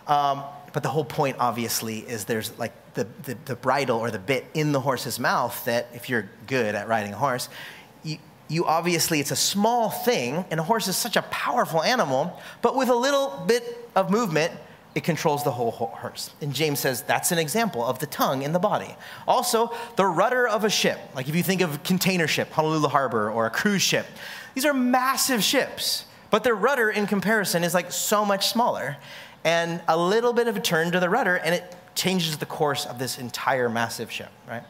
Um, 0.06 0.42
but 0.72 0.82
the 0.82 0.88
whole 0.88 1.04
point, 1.04 1.36
obviously, 1.38 1.98
is 1.98 2.24
there's 2.24 2.56
like 2.58 2.72
the, 2.94 3.06
the, 3.24 3.36
the, 3.44 3.56
bridle 3.56 3.98
or 3.98 4.10
the 4.10 4.18
bit 4.18 4.46
in 4.54 4.72
the 4.72 4.80
horse's 4.80 5.18
mouth 5.18 5.64
that 5.64 5.88
if 5.94 6.08
you're 6.08 6.28
good 6.46 6.74
at 6.74 6.88
riding 6.88 7.12
a 7.12 7.16
horse, 7.16 7.48
you, 8.02 8.18
you 8.48 8.66
obviously, 8.66 9.20
it's 9.20 9.30
a 9.30 9.36
small 9.36 9.90
thing, 9.90 10.44
and 10.50 10.58
a 10.58 10.62
horse 10.62 10.88
is 10.88 10.96
such 10.96 11.16
a 11.16 11.22
powerful 11.22 11.82
animal, 11.82 12.40
but 12.62 12.76
with 12.76 12.88
a 12.88 12.94
little 12.94 13.44
bit 13.46 13.88
of 13.94 14.10
movement, 14.10 14.52
it 14.94 15.04
controls 15.04 15.44
the 15.44 15.52
whole 15.52 15.70
horse. 15.70 16.30
And 16.40 16.52
James 16.52 16.80
says 16.80 17.02
that's 17.02 17.30
an 17.30 17.38
example 17.38 17.84
of 17.84 18.00
the 18.00 18.06
tongue 18.06 18.42
in 18.42 18.52
the 18.52 18.58
body. 18.58 18.96
Also, 19.28 19.72
the 19.96 20.04
rudder 20.04 20.48
of 20.48 20.64
a 20.64 20.70
ship, 20.70 20.98
like 21.14 21.28
if 21.28 21.36
you 21.36 21.44
think 21.44 21.60
of 21.60 21.76
a 21.76 21.78
container 21.78 22.26
ship, 22.26 22.50
Honolulu 22.50 22.88
Harbor, 22.88 23.30
or 23.30 23.46
a 23.46 23.50
cruise 23.50 23.82
ship, 23.82 24.06
these 24.54 24.64
are 24.64 24.74
massive 24.74 25.44
ships. 25.44 26.06
But 26.30 26.44
their 26.44 26.54
rudder, 26.54 26.90
in 26.90 27.06
comparison, 27.06 27.64
is 27.64 27.74
like 27.74 27.92
so 27.92 28.24
much 28.24 28.48
smaller. 28.48 28.96
And 29.44 29.82
a 29.88 29.96
little 29.96 30.32
bit 30.32 30.48
of 30.48 30.56
a 30.56 30.60
turn 30.60 30.92
to 30.92 31.00
the 31.00 31.08
rudder, 31.08 31.36
and 31.36 31.54
it 31.54 31.74
changes 31.94 32.36
the 32.38 32.46
course 32.46 32.86
of 32.86 32.98
this 32.98 33.18
entire 33.18 33.68
massive 33.68 34.10
ship, 34.10 34.30
right? 34.48 34.62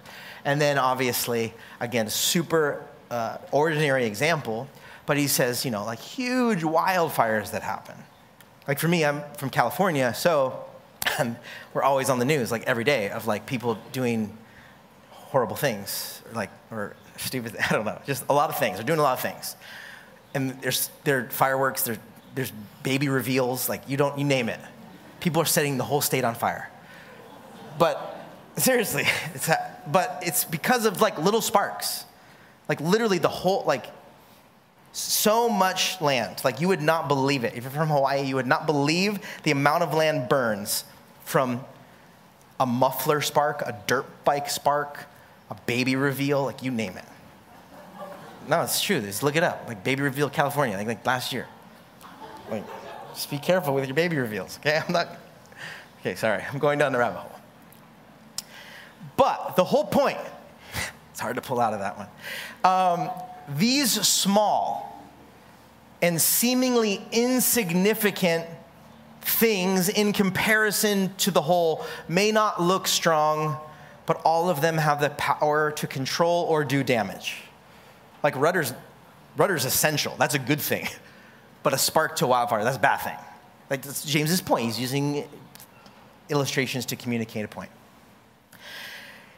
And 0.44 0.60
then, 0.60 0.78
obviously, 0.78 1.52
again, 1.80 2.08
super 2.08 2.84
uh, 3.10 3.38
ordinary 3.50 4.06
example, 4.06 4.68
but 5.06 5.16
he 5.16 5.26
says, 5.26 5.64
you 5.64 5.70
know, 5.70 5.84
like 5.84 5.98
huge 5.98 6.60
wildfires 6.60 7.50
that 7.50 7.62
happen. 7.62 7.96
Like 8.68 8.78
for 8.78 8.88
me, 8.88 9.04
I'm 9.04 9.22
from 9.36 9.50
California, 9.50 10.14
so 10.14 10.64
we're 11.74 11.82
always 11.82 12.08
on 12.08 12.20
the 12.20 12.24
news, 12.24 12.52
like 12.52 12.62
every 12.64 12.84
day, 12.84 13.10
of 13.10 13.26
like 13.26 13.44
people 13.44 13.76
doing 13.92 14.36
horrible 15.10 15.56
things, 15.56 16.22
like, 16.32 16.50
or 16.70 16.94
stupid, 17.16 17.56
I 17.70 17.72
don't 17.72 17.84
know, 17.84 18.00
just 18.06 18.24
a 18.28 18.32
lot 18.32 18.50
of 18.50 18.58
things. 18.58 18.76
They're 18.76 18.86
doing 18.86 19.00
a 19.00 19.02
lot 19.02 19.14
of 19.14 19.20
things 19.20 19.56
and 20.34 20.60
there's 20.62 20.90
there 21.04 21.18
are 21.18 21.30
fireworks, 21.30 21.84
there, 21.84 21.98
there's 22.34 22.52
baby 22.82 23.08
reveals, 23.08 23.68
like 23.68 23.88
you 23.88 23.96
don't 23.96 24.18
you 24.18 24.24
name 24.24 24.48
it. 24.48 24.60
People 25.20 25.42
are 25.42 25.46
setting 25.46 25.76
the 25.76 25.84
whole 25.84 26.00
state 26.00 26.24
on 26.24 26.34
fire. 26.34 26.70
But 27.78 28.24
seriously, 28.56 29.04
it's 29.34 29.48
but 29.86 30.22
it's 30.24 30.44
because 30.44 30.86
of 30.86 31.00
like 31.00 31.18
little 31.18 31.40
sparks. 31.40 32.04
Like 32.68 32.80
literally 32.80 33.18
the 33.18 33.28
whole 33.28 33.64
like 33.66 33.86
so 34.92 35.48
much 35.48 36.00
land. 36.00 36.40
Like 36.44 36.60
you 36.60 36.68
would 36.68 36.82
not 36.82 37.08
believe 37.08 37.44
it. 37.44 37.54
If 37.54 37.64
you're 37.64 37.72
from 37.72 37.88
Hawaii, 37.88 38.22
you 38.22 38.36
would 38.36 38.46
not 38.46 38.66
believe 38.66 39.18
the 39.42 39.50
amount 39.50 39.82
of 39.82 39.94
land 39.94 40.28
burns 40.28 40.84
from 41.24 41.64
a 42.58 42.66
muffler 42.66 43.20
spark, 43.20 43.62
a 43.62 43.76
dirt 43.86 44.06
bike 44.24 44.50
spark, 44.50 45.06
a 45.48 45.54
baby 45.66 45.96
reveal, 45.96 46.44
like 46.44 46.62
you 46.62 46.70
name 46.70 46.96
it. 46.96 47.04
No, 48.48 48.62
it's 48.62 48.80
true. 48.80 49.00
Just 49.00 49.22
look 49.22 49.36
it 49.36 49.42
up. 49.42 49.64
Like 49.68 49.84
baby 49.84 50.02
reveal 50.02 50.30
California, 50.30 50.76
like, 50.76 50.86
like 50.86 51.06
last 51.06 51.32
year. 51.32 51.46
Like, 52.50 52.64
just 53.14 53.30
be 53.30 53.38
careful 53.38 53.74
with 53.74 53.86
your 53.86 53.94
baby 53.94 54.16
reveals, 54.16 54.58
okay? 54.58 54.80
I'm 54.86 54.92
not. 54.92 55.08
Okay, 56.00 56.14
sorry. 56.14 56.42
I'm 56.50 56.58
going 56.58 56.78
down 56.78 56.92
the 56.92 56.98
rabbit 56.98 57.18
hole. 57.18 57.40
But 59.16 59.56
the 59.56 59.64
whole 59.64 59.84
point, 59.84 60.18
it's 61.10 61.20
hard 61.20 61.36
to 61.36 61.42
pull 61.42 61.60
out 61.60 61.74
of 61.74 61.80
that 61.80 61.96
one. 61.98 62.08
Um, 62.64 63.10
these 63.56 63.92
small 64.06 65.04
and 66.02 66.20
seemingly 66.20 67.04
insignificant 67.12 68.46
things 69.20 69.88
in 69.88 70.12
comparison 70.12 71.14
to 71.18 71.30
the 71.30 71.42
whole 71.42 71.84
may 72.08 72.32
not 72.32 72.62
look 72.62 72.88
strong, 72.88 73.58
but 74.06 74.20
all 74.24 74.48
of 74.48 74.60
them 74.60 74.78
have 74.78 75.00
the 75.00 75.10
power 75.10 75.70
to 75.72 75.86
control 75.86 76.44
or 76.44 76.64
do 76.64 76.82
damage. 76.82 77.42
Like 78.22 78.36
rudder's, 78.36 78.72
rudder's 79.36 79.64
essential. 79.64 80.14
That's 80.18 80.34
a 80.34 80.38
good 80.38 80.60
thing. 80.60 80.88
But 81.62 81.74
a 81.74 81.78
spark 81.78 82.16
to 82.16 82.26
wildfire, 82.26 82.64
that's 82.64 82.78
a 82.78 82.80
bad 82.80 83.02
thing. 83.02 83.18
Like 83.68 83.82
that's 83.82 84.02
James's 84.02 84.40
point. 84.40 84.64
He's 84.64 84.80
using 84.80 85.28
illustrations 86.30 86.86
to 86.86 86.96
communicate 86.96 87.44
a 87.44 87.48
point. 87.48 87.70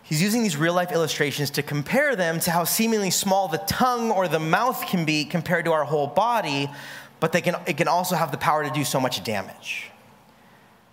He's 0.05 0.23
using 0.23 0.43
these 0.43 0.57
real 0.57 0.75
life 0.75 0.93
illustrations 0.93 1.51
to 1.51 1.63
compare 1.63 2.15
them 2.15 2.39
to 2.41 2.51
how 2.51 2.65
seemingly 2.65 3.11
small 3.11 3.49
the 3.49 3.59
tongue 3.59 4.11
or 4.11 4.29
the 4.29 4.39
mouth 4.39 4.87
can 4.87 5.05
be 5.05 5.25
compared 5.25 5.65
to 5.65 5.73
our 5.73 5.85
whole 5.85 6.07
body, 6.07 6.71
but 7.19 7.33
they 7.33 7.41
can, 7.41 7.57
it 7.67 7.77
can 7.77 7.89
also 7.89 8.15
have 8.15 8.31
the 8.31 8.39
power 8.39 8.63
to 8.63 8.71
do 8.71 8.85
so 8.85 9.01
much 9.01 9.25
damage. 9.25 9.91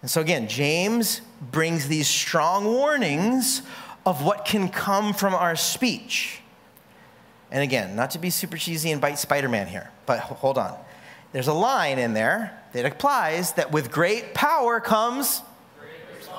And 0.01 0.09
so, 0.09 0.21
again, 0.21 0.47
James 0.47 1.21
brings 1.51 1.87
these 1.87 2.07
strong 2.07 2.65
warnings 2.65 3.61
of 4.05 4.23
what 4.23 4.45
can 4.45 4.69
come 4.69 5.13
from 5.13 5.33
our 5.33 5.55
speech. 5.55 6.39
And 7.51 7.63
again, 7.63 7.95
not 7.95 8.11
to 8.11 8.19
be 8.19 8.29
super 8.29 8.57
cheesy 8.57 8.91
and 8.91 9.01
bite 9.01 9.17
Spider 9.17 9.49
Man 9.49 9.67
here, 9.67 9.89
but 10.05 10.19
hold 10.19 10.57
on. 10.57 10.77
There's 11.31 11.47
a 11.47 11.53
line 11.53 11.99
in 11.99 12.13
there 12.13 12.59
that 12.73 12.85
applies 12.85 13.53
that 13.53 13.71
with 13.71 13.91
great 13.91 14.33
power 14.33 14.79
comes. 14.79 15.41
Great 15.79 16.29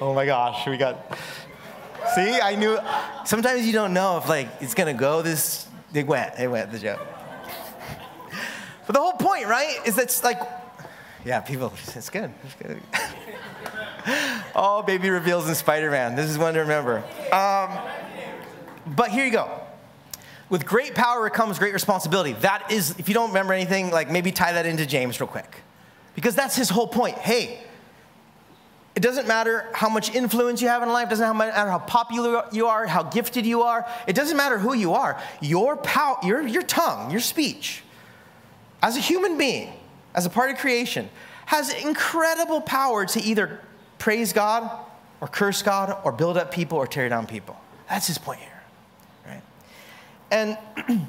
oh 0.00 0.14
my 0.14 0.26
gosh, 0.26 0.66
we 0.66 0.76
got. 0.76 1.18
See, 2.14 2.40
I 2.40 2.54
knew. 2.56 2.78
Sometimes 3.24 3.66
you 3.66 3.72
don't 3.72 3.92
know 3.92 4.18
if 4.18 4.28
like 4.28 4.48
it's 4.60 4.74
gonna 4.74 4.94
go 4.94 5.22
this. 5.22 5.68
They 5.92 6.02
went. 6.02 6.36
They 6.36 6.48
went 6.48 6.72
the 6.72 6.78
joke. 6.78 7.00
But 8.86 8.92
the 8.92 9.00
whole 9.00 9.14
point, 9.14 9.46
right, 9.46 9.78
is 9.84 9.96
that's 9.96 10.22
like, 10.22 10.40
yeah, 11.24 11.40
people. 11.40 11.72
It's 11.94 12.10
good. 12.10 12.32
It's 12.44 12.54
good. 12.54 12.80
oh, 14.54 14.84
baby 14.86 15.10
reveals 15.10 15.48
in 15.48 15.56
Spider-Man. 15.56 16.14
This 16.14 16.30
is 16.30 16.38
one 16.38 16.54
to 16.54 16.60
remember. 16.60 16.98
Um, 17.32 17.76
but 18.94 19.10
here 19.10 19.24
you 19.24 19.32
go 19.32 19.65
with 20.48 20.64
great 20.64 20.94
power 20.94 21.28
comes 21.28 21.58
great 21.58 21.72
responsibility. 21.72 22.32
That 22.34 22.70
is, 22.70 22.96
if 22.98 23.08
you 23.08 23.14
don't 23.14 23.28
remember 23.28 23.52
anything, 23.52 23.90
like 23.90 24.10
maybe 24.10 24.30
tie 24.32 24.52
that 24.52 24.66
into 24.66 24.86
James 24.86 25.20
real 25.20 25.28
quick. 25.28 25.62
Because 26.14 26.34
that's 26.34 26.56
his 26.56 26.70
whole 26.70 26.86
point. 26.86 27.18
Hey, 27.18 27.60
it 28.94 29.00
doesn't 29.00 29.28
matter 29.28 29.68
how 29.74 29.90
much 29.90 30.14
influence 30.14 30.62
you 30.62 30.68
have 30.68 30.82
in 30.82 30.88
life, 30.88 31.08
it 31.08 31.10
doesn't 31.10 31.36
matter 31.36 31.70
how 31.70 31.78
popular 31.80 32.44
you 32.50 32.66
are, 32.66 32.86
how 32.86 33.02
gifted 33.02 33.44
you 33.44 33.62
are, 33.62 33.86
it 34.06 34.16
doesn't 34.16 34.36
matter 34.36 34.58
who 34.58 34.74
you 34.74 34.94
are. 34.94 35.20
Your, 35.42 35.76
power, 35.76 36.16
your, 36.22 36.46
your 36.46 36.62
tongue, 36.62 37.10
your 37.10 37.20
speech, 37.20 37.82
as 38.82 38.96
a 38.96 39.00
human 39.00 39.36
being, 39.36 39.72
as 40.14 40.24
a 40.24 40.30
part 40.30 40.50
of 40.50 40.56
creation, 40.56 41.10
has 41.44 41.74
incredible 41.84 42.62
power 42.62 43.04
to 43.04 43.20
either 43.20 43.60
praise 43.98 44.32
God 44.32 44.70
or 45.20 45.28
curse 45.28 45.62
God 45.62 45.98
or 46.04 46.12
build 46.12 46.38
up 46.38 46.50
people 46.50 46.78
or 46.78 46.86
tear 46.86 47.08
down 47.10 47.26
people. 47.26 47.56
That's 47.88 48.06
his 48.06 48.16
point 48.16 48.40
here. 48.40 48.55
And 50.30 50.58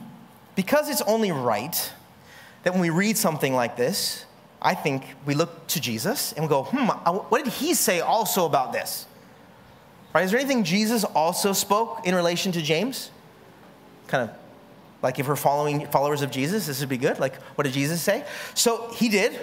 because 0.56 0.90
it's 0.90 1.02
only 1.04 1.32
right 1.32 1.92
that 2.64 2.74
when 2.74 2.82
we 2.82 2.90
read 2.90 3.18
something 3.18 3.54
like 3.54 3.78
this, 3.78 4.26
I 4.62 4.74
think 4.74 5.04
we 5.26 5.36
look 5.36 5.68
to 5.68 5.80
Jesus 5.80 6.34
and 6.34 6.44
we 6.44 6.50
go, 6.50 6.64
hmm, 6.64 6.88
what 6.88 7.44
did 7.44 7.54
he 7.54 7.74
say 7.74 8.00
also 8.00 8.46
about 8.46 8.74
this? 8.74 9.06
Right? 10.14 10.24
Is 10.24 10.32
there 10.32 10.40
anything 10.40 10.64
Jesus 10.64 11.04
also 11.04 11.54
spoke 11.54 12.08
in 12.08 12.16
relation 12.16 12.52
to 12.54 12.62
James? 12.62 13.12
Kind 14.08 14.30
of 14.30 14.36
like 15.02 15.20
if 15.20 15.28
we're 15.28 15.36
following 15.36 15.86
followers 15.88 16.22
of 16.22 16.32
Jesus, 16.32 16.66
this 16.66 16.80
would 16.80 16.90
be 16.90 16.98
good. 16.98 17.20
Like, 17.20 17.36
what 17.56 17.66
did 17.66 17.74
Jesus 17.74 18.02
say? 18.02 18.26
So 18.56 18.90
he 18.94 19.10
did. 19.10 19.40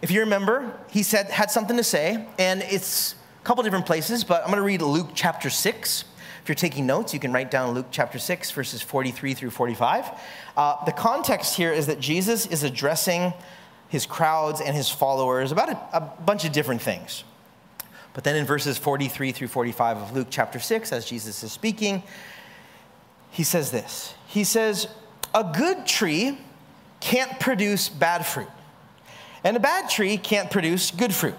If 0.00 0.10
you 0.10 0.20
remember, 0.20 0.76
he 0.90 1.04
said 1.04 1.30
had 1.30 1.50
something 1.50 1.76
to 1.76 1.84
say, 1.84 2.26
and 2.38 2.62
it's 2.62 3.14
a 3.40 3.44
couple 3.44 3.62
different 3.62 3.86
places, 3.86 4.24
but 4.24 4.42
I'm 4.42 4.48
going 4.48 4.56
to 4.56 4.62
read 4.62 4.82
Luke 4.82 5.10
chapter 5.14 5.50
6. 5.50 6.04
If 6.42 6.48
you're 6.48 6.56
taking 6.56 6.86
notes, 6.86 7.14
you 7.14 7.20
can 7.20 7.32
write 7.32 7.52
down 7.52 7.72
Luke 7.72 7.86
chapter 7.92 8.18
6, 8.18 8.50
verses 8.50 8.82
43 8.82 9.34
through 9.34 9.50
45. 9.50 10.10
Uh, 10.56 10.84
the 10.84 10.90
context 10.90 11.54
here 11.54 11.72
is 11.72 11.86
that 11.86 12.00
Jesus 12.00 12.46
is 12.46 12.64
addressing 12.64 13.32
his 13.88 14.06
crowds 14.06 14.60
and 14.60 14.74
his 14.74 14.90
followers 14.90 15.52
about 15.52 15.68
a, 15.68 15.78
a 15.92 16.00
bunch 16.00 16.44
of 16.44 16.50
different 16.50 16.82
things. 16.82 17.22
But 18.12 18.24
then 18.24 18.34
in 18.34 18.44
verses 18.44 18.76
43 18.76 19.30
through 19.30 19.48
45 19.48 19.96
of 19.98 20.12
Luke 20.12 20.26
chapter 20.30 20.58
6, 20.58 20.92
as 20.92 21.04
Jesus 21.04 21.44
is 21.44 21.52
speaking, 21.52 22.02
he 23.30 23.44
says 23.44 23.70
this 23.70 24.14
He 24.26 24.42
says, 24.42 24.88
A 25.32 25.44
good 25.56 25.86
tree 25.86 26.38
can't 26.98 27.38
produce 27.38 27.88
bad 27.88 28.26
fruit, 28.26 28.50
and 29.44 29.56
a 29.56 29.60
bad 29.60 29.88
tree 29.88 30.16
can't 30.16 30.50
produce 30.50 30.90
good 30.90 31.14
fruit. 31.14 31.36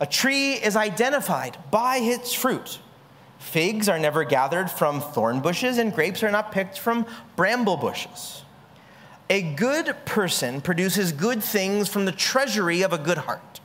A 0.00 0.06
tree 0.06 0.52
is 0.52 0.74
identified 0.74 1.58
by 1.70 1.98
its 1.98 2.32
fruit. 2.32 2.78
Figs 3.38 3.88
are 3.88 3.98
never 3.98 4.24
gathered 4.24 4.70
from 4.70 5.00
thorn 5.00 5.40
bushes, 5.40 5.78
and 5.78 5.94
grapes 5.94 6.22
are 6.22 6.30
not 6.30 6.52
picked 6.52 6.78
from 6.78 7.06
bramble 7.36 7.76
bushes. 7.76 8.42
A 9.28 9.42
good 9.42 9.96
person 10.04 10.60
produces 10.60 11.12
good 11.12 11.42
things 11.42 11.88
from 11.88 12.04
the 12.04 12.12
treasury 12.12 12.82
of 12.82 12.92
a 12.92 12.98
good 12.98 13.18
heart, 13.18 13.60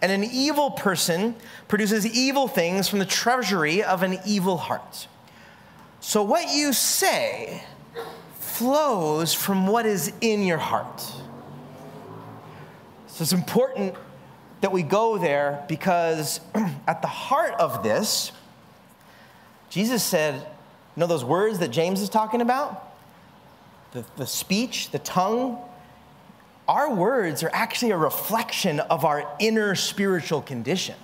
and 0.00 0.10
an 0.10 0.24
evil 0.24 0.70
person 0.70 1.36
produces 1.68 2.06
evil 2.06 2.48
things 2.48 2.88
from 2.88 2.98
the 2.98 3.06
treasury 3.06 3.82
of 3.82 4.02
an 4.02 4.18
evil 4.26 4.56
heart. 4.56 5.06
So, 6.00 6.22
what 6.22 6.54
you 6.54 6.72
say 6.72 7.62
flows 8.38 9.32
from 9.32 9.66
what 9.66 9.86
is 9.86 10.12
in 10.20 10.42
your 10.42 10.58
heart. 10.58 11.00
So, 13.06 13.22
it's 13.22 13.32
important 13.32 13.94
that 14.60 14.72
we 14.72 14.82
go 14.82 15.18
there 15.18 15.64
because 15.68 16.40
at 16.86 17.02
the 17.02 17.08
heart 17.08 17.54
of 17.54 17.82
this, 17.82 18.32
Jesus 19.74 20.04
said, 20.04 20.36
you 20.36 21.00
know 21.00 21.08
those 21.08 21.24
words 21.24 21.58
that 21.58 21.72
James 21.72 22.00
is 22.00 22.08
talking 22.08 22.40
about? 22.40 22.94
The, 23.90 24.04
the 24.16 24.24
speech, 24.24 24.92
the 24.92 25.00
tongue? 25.00 25.58
Our 26.68 26.94
words 26.94 27.42
are 27.42 27.50
actually 27.52 27.90
a 27.90 27.96
reflection 27.96 28.78
of 28.78 29.04
our 29.04 29.28
inner 29.40 29.74
spiritual 29.74 30.42
condition. 30.42 30.94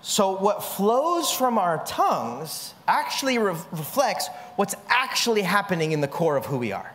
So, 0.00 0.34
what 0.38 0.64
flows 0.64 1.30
from 1.30 1.58
our 1.58 1.84
tongues 1.84 2.72
actually 2.86 3.36
re- 3.36 3.52
reflects 3.70 4.28
what's 4.56 4.74
actually 4.88 5.42
happening 5.42 5.92
in 5.92 6.00
the 6.00 6.08
core 6.08 6.38
of 6.38 6.46
who 6.46 6.56
we 6.56 6.72
are. 6.72 6.90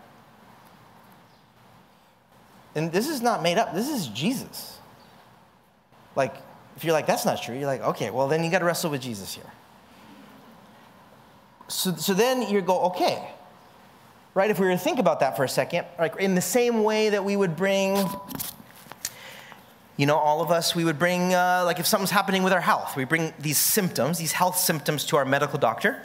And 2.74 2.92
this 2.92 3.08
is 3.08 3.22
not 3.22 3.44
made 3.44 3.60
up, 3.60 3.76
this 3.76 3.90
is 3.90 4.08
Jesus. 4.08 4.80
Like, 6.16 6.36
if 6.78 6.84
you're 6.84 6.94
like, 6.94 7.06
that's 7.06 7.26
not 7.26 7.44
true, 7.44 7.56
you're 7.56 7.68
like, 7.68 7.82
okay, 7.82 8.10
well, 8.10 8.28
then 8.28 8.44
you 8.44 8.50
got 8.50 8.60
to 8.60 8.66
wrestle 8.66 8.90
with 8.90 9.02
Jesus 9.02 9.36
here. 9.36 9.52
So, 11.68 11.96
so 11.96 12.14
then 12.14 12.42
you 12.42 12.62
go, 12.62 12.82
okay, 12.86 13.28
right? 14.34 14.50
If 14.50 14.60
we 14.60 14.66
were 14.66 14.74
to 14.74 14.78
think 14.78 15.00
about 15.00 15.20
that 15.22 15.36
for 15.36 15.44
a 15.44 15.50
second, 15.50 15.86
like 15.98 16.16
in 16.18 16.36
the 16.36 16.42
same 16.42 16.84
way 16.84 17.10
that 17.10 17.24
we 17.24 17.36
would 17.36 17.56
bring, 17.56 17.98
you 19.98 20.06
know, 20.06 20.18
all 20.18 20.42
of 20.42 20.52
us, 20.52 20.76
we 20.76 20.84
would 20.84 21.00
bring, 21.00 21.34
uh, 21.34 21.64
like 21.66 21.80
if 21.80 21.86
something's 21.86 22.12
happening 22.12 22.44
with 22.44 22.54
our 22.54 22.62
health, 22.62 22.96
we 22.96 23.06
bring 23.06 23.34
these 23.40 23.58
symptoms, 23.58 24.18
these 24.18 24.34
health 24.34 24.58
symptoms 24.58 25.06
to 25.06 25.18
our 25.18 25.26
medical 25.26 25.60
doctor 25.60 26.02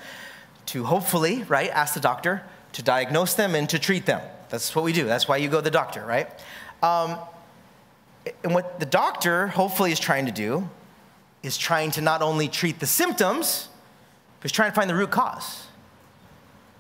to 0.67 0.85
hopefully, 0.85 1.45
right, 1.45 1.71
ask 1.71 1.95
the 1.95 2.01
doctor 2.01 2.43
to 2.73 2.83
diagnose 2.83 3.35
them 3.35 3.55
and 3.55 3.69
to 3.71 3.79
treat 3.79 4.07
them. 4.07 4.21
That's 4.51 4.75
what 4.75 4.85
we 4.85 4.93
do. 4.93 5.05
That's 5.05 5.27
why 5.27 5.39
you 5.39 5.49
go 5.49 5.59
to 5.59 5.63
the 5.63 5.71
doctor, 5.71 6.05
right? 6.05 6.29
Um, 6.83 7.19
and 8.45 8.55
what 8.55 8.79
the 8.79 8.87
doctor 8.87 9.49
hopefully 9.49 9.93
is 9.93 9.99
trying 9.99 10.27
to 10.27 10.33
do 10.33 10.69
is 11.43 11.57
trying 11.57 11.91
to 11.93 12.01
not 12.01 12.21
only 12.21 12.49
treat 12.49 12.81
the 12.81 12.87
symptoms, 12.87 13.69
He's 14.43 14.53
trying 14.53 14.71
to 14.71 14.75
find 14.75 14.89
the 14.89 14.95
root 14.95 15.11
cause. 15.11 15.67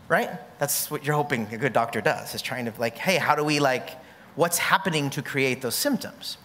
Right? 0.08 0.30
That's 0.58 0.90
what 0.90 1.04
you're 1.04 1.16
hoping 1.16 1.46
a 1.52 1.58
good 1.58 1.72
doctor 1.72 2.00
does, 2.00 2.34
is 2.34 2.40
trying 2.40 2.64
to 2.64 2.72
like, 2.78 2.96
hey, 2.96 3.16
how 3.16 3.34
do 3.34 3.44
we 3.44 3.60
like, 3.60 3.90
what's 4.36 4.58
happening 4.58 5.10
to 5.10 5.22
create 5.22 5.60
those 5.60 5.74
symptoms? 5.74 6.38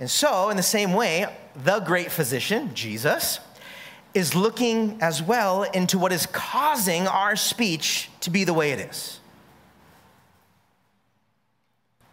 And 0.00 0.10
so, 0.10 0.48
in 0.48 0.56
the 0.56 0.62
same 0.62 0.92
way, 0.92 1.26
the 1.56 1.80
great 1.80 2.10
physician, 2.10 2.72
Jesus, 2.72 3.40
is 4.14 4.34
looking 4.34 4.96
as 5.02 5.22
well 5.22 5.64
into 5.64 5.98
what 5.98 6.12
is 6.12 6.26
causing 6.26 7.06
our 7.06 7.36
speech 7.36 8.08
to 8.20 8.30
be 8.30 8.44
the 8.44 8.54
way 8.54 8.70
it 8.70 8.78
is. 8.78 9.20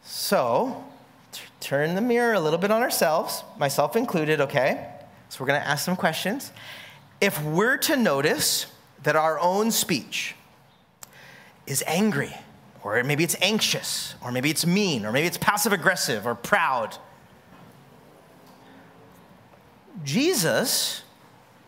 So, 0.03 0.83
t- 1.31 1.41
turn 1.59 1.95
the 1.95 2.01
mirror 2.01 2.33
a 2.33 2.39
little 2.39 2.59
bit 2.59 2.71
on 2.71 2.81
ourselves, 2.81 3.43
myself 3.57 3.95
included, 3.95 4.41
okay? 4.41 4.89
So, 5.29 5.43
we're 5.43 5.47
gonna 5.47 5.59
ask 5.59 5.85
some 5.85 5.95
questions 5.95 6.51
if 7.25 7.41
we're 7.43 7.77
to 7.77 7.97
notice 7.97 8.67
that 9.01 9.15
our 9.15 9.39
own 9.39 9.71
speech 9.71 10.35
is 11.65 11.83
angry, 11.87 12.33
or 12.83 13.03
maybe 13.03 13.23
it's 13.23 13.35
anxious, 13.41 14.13
or 14.21 14.31
maybe 14.31 14.51
it's 14.51 14.65
mean, 14.65 15.05
or 15.05 15.11
maybe 15.11 15.25
it's 15.25 15.37
passive 15.37 15.73
aggressive 15.73 16.27
or 16.27 16.35
proud, 16.35 16.97
Jesus 20.03 21.01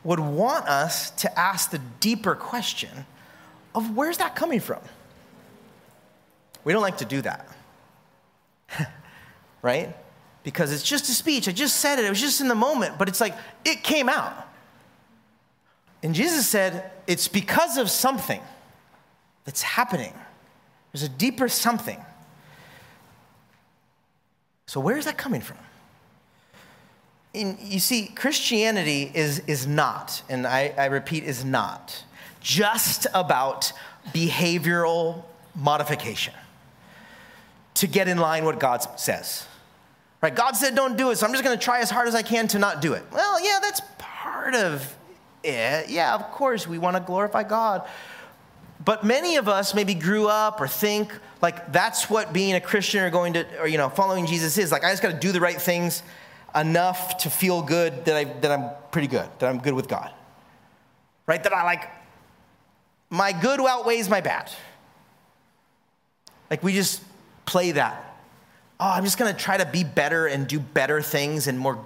would 0.03 0.19
want 0.19 0.67
us 0.67 1.09
to 1.11 1.39
ask 1.39 1.71
the 1.71 1.81
deeper 1.99 2.35
question 2.35 3.07
of 3.73 3.95
where's 3.95 4.19
that 4.19 4.35
coming 4.35 4.59
from? 4.59 4.81
We 6.63 6.71
don't 6.71 6.83
like 6.83 6.97
to 6.97 7.05
do 7.05 7.21
that, 7.23 7.47
right? 9.63 9.95
Because 10.43 10.71
it's 10.71 10.83
just 10.83 11.09
a 11.09 11.13
speech. 11.13 11.47
I 11.47 11.51
just 11.51 11.77
said 11.77 11.97
it, 11.97 12.05
it 12.05 12.09
was 12.09 12.21
just 12.21 12.41
in 12.41 12.47
the 12.47 12.55
moment, 12.55 12.99
but 12.99 13.09
it's 13.09 13.19
like 13.19 13.35
it 13.65 13.83
came 13.83 14.07
out. 14.07 14.46
And 16.03 16.13
Jesus 16.13 16.47
said, 16.47 16.91
It's 17.07 17.27
because 17.27 17.77
of 17.77 17.89
something 17.89 18.41
that's 19.45 19.62
happening. 19.62 20.13
There's 20.91 21.03
a 21.03 21.10
deeper 21.10 21.47
something. 21.47 21.99
So, 24.67 24.79
where 24.79 24.97
is 24.97 25.05
that 25.05 25.17
coming 25.17 25.41
from? 25.41 25.57
You 27.33 27.79
see, 27.79 28.07
Christianity 28.07 29.12
is, 29.13 29.39
is 29.47 29.67
not, 29.67 30.23
and 30.27 30.47
I, 30.47 30.73
I 30.77 30.86
repeat, 30.86 31.23
is 31.23 31.45
not 31.45 32.03
just 32.41 33.05
about 33.13 33.71
behavioral 34.12 35.23
modification 35.53 36.33
to 37.75 37.88
get 37.88 38.07
in 38.07 38.17
line 38.17 38.43
with 38.43 38.55
what 38.55 38.62
God 38.62 38.99
says. 38.99 39.45
Right? 40.21 40.36
God 40.36 40.55
said 40.55 40.73
don't 40.75 40.97
do 40.97 41.12
it, 41.12 41.17
so 41.17 41.27
I'm 41.27 41.31
just 41.31 41.43
going 41.43 41.57
to 41.57 41.63
try 41.63 41.79
as 41.79 41.91
hard 41.91 42.07
as 42.07 42.15
I 42.15 42.23
can 42.23 42.47
to 42.49 42.60
not 42.60 42.81
do 42.81 42.93
it. 42.93 43.03
Well, 43.12 43.43
yeah, 43.43 43.60
that's 43.62 43.81
part 43.99 44.55
of 44.55 44.95
Yeah, 45.47 46.15
of 46.15 46.31
course, 46.31 46.67
we 46.67 46.77
want 46.77 46.97
to 46.97 47.01
glorify 47.01 47.43
God. 47.43 47.88
But 48.83 49.03
many 49.03 49.38
of 49.38 49.47
us 49.47 49.73
maybe 49.73 49.93
grew 49.93 50.27
up 50.27 50.62
or 50.62 50.67
think 50.67 51.12
like 51.41 51.71
that's 51.71 52.10
what 52.10 52.31
being 52.33 52.53
a 52.53 52.62
Christian 52.62 53.03
or 53.03 53.10
going 53.10 53.33
to, 53.33 53.60
or, 53.60 53.67
you 53.67 53.77
know, 53.77 53.89
following 53.89 54.25
Jesus 54.25 54.57
is. 54.57 54.71
Like, 54.71 54.83
I 54.83 54.91
just 54.91 55.01
got 55.01 55.12
to 55.12 55.19
do 55.19 55.31
the 55.31 55.41
right 55.41 55.60
things 55.60 56.03
enough 56.55 57.17
to 57.19 57.29
feel 57.29 57.62
good 57.62 58.05
that, 58.05 58.15
I, 58.15 58.23
that 58.25 58.51
I'm 58.51 58.69
pretty 58.91 59.07
good, 59.07 59.27
that 59.39 59.47
I'm 59.47 59.60
good 59.60 59.73
with 59.73 59.88
God. 59.88 60.12
Right? 61.25 61.43
That 61.43 61.53
I 61.53 61.63
like, 61.63 61.89
my 63.10 63.31
good 63.31 63.60
outweighs 63.60 64.10
my 64.10 64.21
bad. 64.21 64.51
Like, 66.49 66.63
we 66.63 66.73
just 66.73 67.01
play 67.45 67.71
that. 67.71 68.03
Oh, 68.79 68.89
I'm 68.89 69.03
just 69.03 69.17
going 69.17 69.33
to 69.33 69.39
try 69.39 69.57
to 69.57 69.65
be 69.65 69.83
better 69.83 70.27
and 70.27 70.47
do 70.47 70.60
better 70.60 71.01
things 71.01 71.47
and 71.47 71.57
more, 71.57 71.83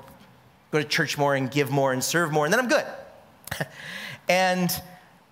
go 0.71 0.79
to 0.79 0.87
church 0.87 1.17
more 1.17 1.35
and 1.35 1.49
give 1.49 1.71
more 1.71 1.93
and 1.93 2.03
serve 2.03 2.31
more, 2.31 2.45
and 2.45 2.53
then 2.53 2.59
I'm 2.59 2.67
good. 2.67 2.85
and 4.29 4.69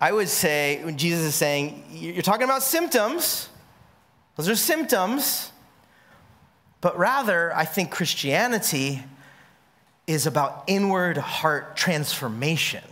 I 0.00 0.12
would 0.12 0.28
say, 0.28 0.80
when 0.82 0.96
Jesus 0.96 1.26
is 1.26 1.34
saying, 1.34 1.84
you're 1.90 2.22
talking 2.22 2.44
about 2.44 2.62
symptoms, 2.62 3.48
those 4.36 4.48
are 4.48 4.56
symptoms, 4.56 5.52
but 6.80 6.98
rather, 6.98 7.54
I 7.54 7.66
think 7.66 7.90
Christianity 7.90 9.02
is 10.06 10.26
about 10.26 10.64
inward 10.66 11.18
heart 11.18 11.76
transformation. 11.76 12.82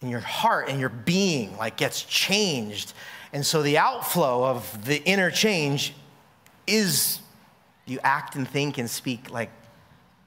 And 0.00 0.10
your 0.10 0.20
heart 0.20 0.68
and 0.68 0.80
your 0.80 0.88
being 0.88 1.56
like 1.56 1.76
gets 1.76 2.02
changed. 2.02 2.92
And 3.32 3.46
so 3.46 3.62
the 3.62 3.78
outflow 3.78 4.44
of 4.44 4.84
the 4.84 5.02
inner 5.04 5.30
change 5.30 5.94
is 6.66 7.20
you 7.86 8.00
act 8.02 8.34
and 8.34 8.48
think 8.48 8.78
and 8.78 8.88
speak 8.88 9.30
like 9.30 9.50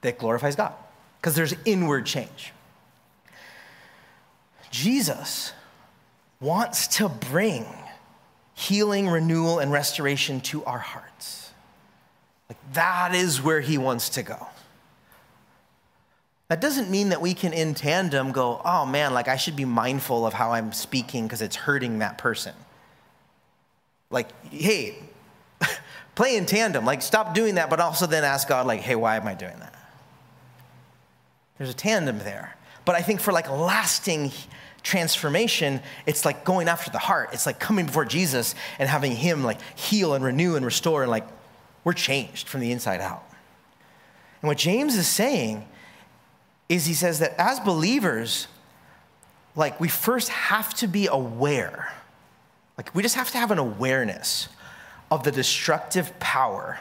that 0.00 0.18
glorifies 0.18 0.56
God 0.56 0.72
because 1.20 1.34
there's 1.34 1.54
inward 1.64 2.06
change. 2.06 2.52
Jesus 4.74 5.52
wants 6.40 6.88
to 6.96 7.08
bring 7.08 7.64
healing, 8.54 9.06
renewal, 9.06 9.60
and 9.60 9.70
restoration 9.70 10.40
to 10.40 10.64
our 10.64 10.80
hearts. 10.80 11.52
Like 12.48 12.58
that 12.72 13.14
is 13.14 13.40
where 13.40 13.60
he 13.60 13.78
wants 13.78 14.08
to 14.10 14.24
go. 14.24 14.48
That 16.48 16.60
doesn't 16.60 16.90
mean 16.90 17.10
that 17.10 17.20
we 17.20 17.34
can, 17.34 17.52
in 17.52 17.74
tandem, 17.74 18.32
go, 18.32 18.60
oh 18.64 18.84
man, 18.84 19.14
like 19.14 19.28
I 19.28 19.36
should 19.36 19.54
be 19.54 19.64
mindful 19.64 20.26
of 20.26 20.32
how 20.32 20.50
I'm 20.50 20.72
speaking 20.72 21.22
because 21.22 21.40
it's 21.40 21.54
hurting 21.54 22.00
that 22.00 22.18
person. 22.18 22.54
Like, 24.10 24.28
hey, 24.50 24.98
play 26.16 26.36
in 26.36 26.46
tandem. 26.46 26.84
Like, 26.84 27.00
stop 27.00 27.32
doing 27.32 27.54
that, 27.54 27.70
but 27.70 27.78
also 27.78 28.08
then 28.08 28.24
ask 28.24 28.48
God, 28.48 28.66
like, 28.66 28.80
hey, 28.80 28.96
why 28.96 29.14
am 29.14 29.28
I 29.28 29.34
doing 29.34 29.56
that? 29.60 29.74
There's 31.58 31.70
a 31.70 31.74
tandem 31.74 32.18
there. 32.18 32.56
But 32.84 32.96
I 32.96 33.02
think 33.02 33.20
for 33.20 33.32
like 33.32 33.50
lasting 33.50 34.32
transformation, 34.82 35.80
it's 36.06 36.24
like 36.24 36.44
going 36.44 36.68
after 36.68 36.90
the 36.90 36.98
heart. 36.98 37.30
It's 37.32 37.46
like 37.46 37.58
coming 37.58 37.86
before 37.86 38.04
Jesus 38.04 38.54
and 38.78 38.88
having 38.88 39.12
Him 39.12 39.42
like 39.42 39.58
heal 39.78 40.14
and 40.14 40.24
renew 40.24 40.56
and 40.56 40.64
restore, 40.64 41.02
and 41.02 41.10
like 41.10 41.26
we're 41.82 41.94
changed 41.94 42.48
from 42.48 42.60
the 42.60 42.70
inside 42.70 43.00
out. 43.00 43.24
And 44.42 44.48
what 44.48 44.58
James 44.58 44.96
is 44.96 45.08
saying 45.08 45.66
is 46.68 46.86
he 46.86 46.94
says 46.94 47.18
that 47.20 47.34
as 47.38 47.60
believers, 47.60 48.46
like 49.56 49.80
we 49.80 49.88
first 49.88 50.28
have 50.28 50.74
to 50.74 50.86
be 50.86 51.06
aware, 51.06 51.92
like 52.76 52.94
we 52.94 53.02
just 53.02 53.14
have 53.14 53.30
to 53.30 53.38
have 53.38 53.50
an 53.50 53.58
awareness 53.58 54.48
of 55.10 55.22
the 55.22 55.30
destructive 55.30 56.18
power, 56.20 56.78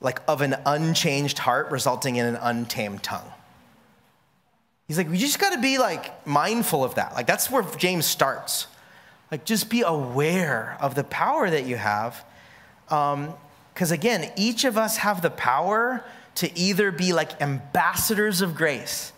like 0.00 0.20
of 0.28 0.40
an 0.40 0.56
unchanged 0.64 1.38
heart 1.38 1.70
resulting 1.70 2.16
in 2.16 2.24
an 2.24 2.36
untamed 2.36 3.02
tongue. 3.02 3.32
He's 4.88 4.96
like, 4.96 5.10
we 5.10 5.18
just 5.18 5.38
got 5.38 5.50
to 5.50 5.60
be 5.60 5.76
like 5.76 6.26
mindful 6.26 6.82
of 6.82 6.94
that. 6.94 7.14
Like, 7.14 7.26
that's 7.26 7.50
where 7.50 7.62
James 7.76 8.06
starts. 8.06 8.66
Like, 9.30 9.44
just 9.44 9.68
be 9.68 9.82
aware 9.82 10.78
of 10.80 10.94
the 10.94 11.04
power 11.04 11.48
that 11.48 11.66
you 11.66 11.76
have. 11.76 12.24
Because 12.86 13.12
um, 13.18 13.92
again, 13.92 14.32
each 14.36 14.64
of 14.64 14.78
us 14.78 14.96
have 14.96 15.20
the 15.20 15.30
power 15.30 16.02
to 16.36 16.58
either 16.58 16.90
be 16.90 17.12
like 17.12 17.40
ambassadors 17.42 18.40
of 18.40 18.54
grace, 18.54 19.12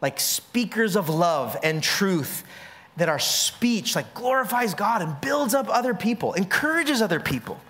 like 0.00 0.18
speakers 0.18 0.96
of 0.96 1.10
love 1.10 1.58
and 1.62 1.82
truth, 1.82 2.44
that 2.96 3.10
our 3.10 3.18
speech 3.18 3.94
like 3.94 4.14
glorifies 4.14 4.72
God 4.72 5.02
and 5.02 5.20
builds 5.20 5.54
up 5.54 5.68
other 5.68 5.92
people, 5.92 6.32
encourages 6.32 7.02
other 7.02 7.20
people, 7.20 7.60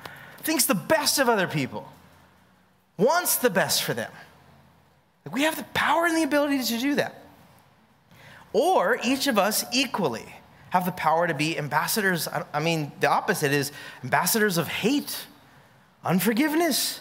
thinks 0.42 0.66
the 0.66 0.74
best 0.76 1.18
of 1.18 1.28
other 1.28 1.48
people, 1.48 1.90
wants 2.96 3.36
the 3.36 3.50
best 3.50 3.82
for 3.82 3.94
them. 3.94 4.12
Like, 5.24 5.34
we 5.34 5.42
have 5.42 5.56
the 5.56 5.64
power 5.74 6.06
and 6.06 6.16
the 6.16 6.22
ability 6.22 6.62
to 6.62 6.78
do 6.78 6.94
that. 6.96 7.21
Or 8.52 8.98
each 9.02 9.26
of 9.26 9.38
us 9.38 9.64
equally 9.72 10.34
have 10.70 10.84
the 10.86 10.92
power 10.92 11.26
to 11.26 11.34
be 11.34 11.58
ambassadors. 11.58 12.28
I 12.52 12.60
mean, 12.60 12.92
the 13.00 13.08
opposite 13.08 13.52
is 13.52 13.72
ambassadors 14.02 14.58
of 14.58 14.68
hate, 14.68 15.26
unforgiveness, 16.04 17.00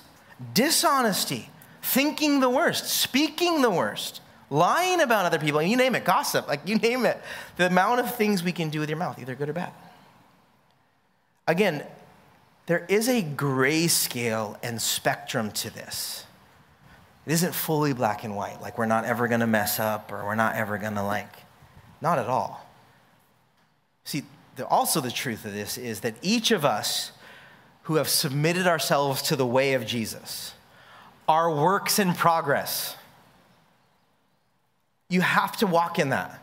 dishonesty, 0.53 1.49
thinking 1.81 2.39
the 2.39 2.49
worst, 2.49 2.87
speaking 2.87 3.61
the 3.61 3.69
worst, 3.69 4.21
lying 4.49 5.01
about 5.01 5.25
other 5.25 5.39
people, 5.39 5.61
you 5.61 5.77
name 5.77 5.95
it, 5.95 6.03
gossip, 6.03 6.47
like 6.47 6.67
you 6.67 6.75
name 6.75 7.05
it. 7.05 7.21
The 7.57 7.67
amount 7.67 8.01
of 8.01 8.15
things 8.15 8.43
we 8.43 8.51
can 8.51 8.69
do 8.69 8.79
with 8.79 8.89
your 8.89 8.97
mouth, 8.97 9.19
either 9.19 9.35
good 9.35 9.49
or 9.49 9.53
bad. 9.53 9.71
Again, 11.47 11.83
there 12.65 12.85
is 12.87 13.09
a 13.09 13.21
gray 13.21 13.87
scale 13.87 14.57
and 14.61 14.81
spectrum 14.81 15.51
to 15.51 15.69
this. 15.73 16.25
It 17.25 17.33
isn't 17.33 17.53
fully 17.53 17.93
black 17.93 18.23
and 18.23 18.35
white, 18.35 18.61
like 18.61 18.77
we're 18.77 18.85
not 18.85 19.05
ever 19.05 19.27
gonna 19.27 19.47
mess 19.47 19.79
up 19.79 20.11
or 20.11 20.25
we're 20.25 20.35
not 20.35 20.55
ever 20.55 20.77
gonna 20.77 21.05
like. 21.05 21.33
Not 22.01 22.17
at 22.17 22.27
all. 22.27 22.65
See, 24.03 24.23
the, 24.55 24.65
also 24.67 24.99
the 24.99 25.11
truth 25.11 25.45
of 25.45 25.53
this 25.53 25.77
is 25.77 26.01
that 26.01 26.15
each 26.21 26.51
of 26.51 26.65
us 26.65 27.11
who 27.83 27.95
have 27.95 28.09
submitted 28.09 28.67
ourselves 28.67 29.21
to 29.23 29.35
the 29.35 29.45
way 29.45 29.73
of 29.73 29.85
Jesus 29.85 30.53
are 31.27 31.53
works 31.53 31.99
in 31.99 32.13
progress. 32.13 32.95
You 35.09 35.21
have 35.21 35.57
to 35.57 35.67
walk 35.67 35.99
in 35.99 36.09
that. 36.09 36.41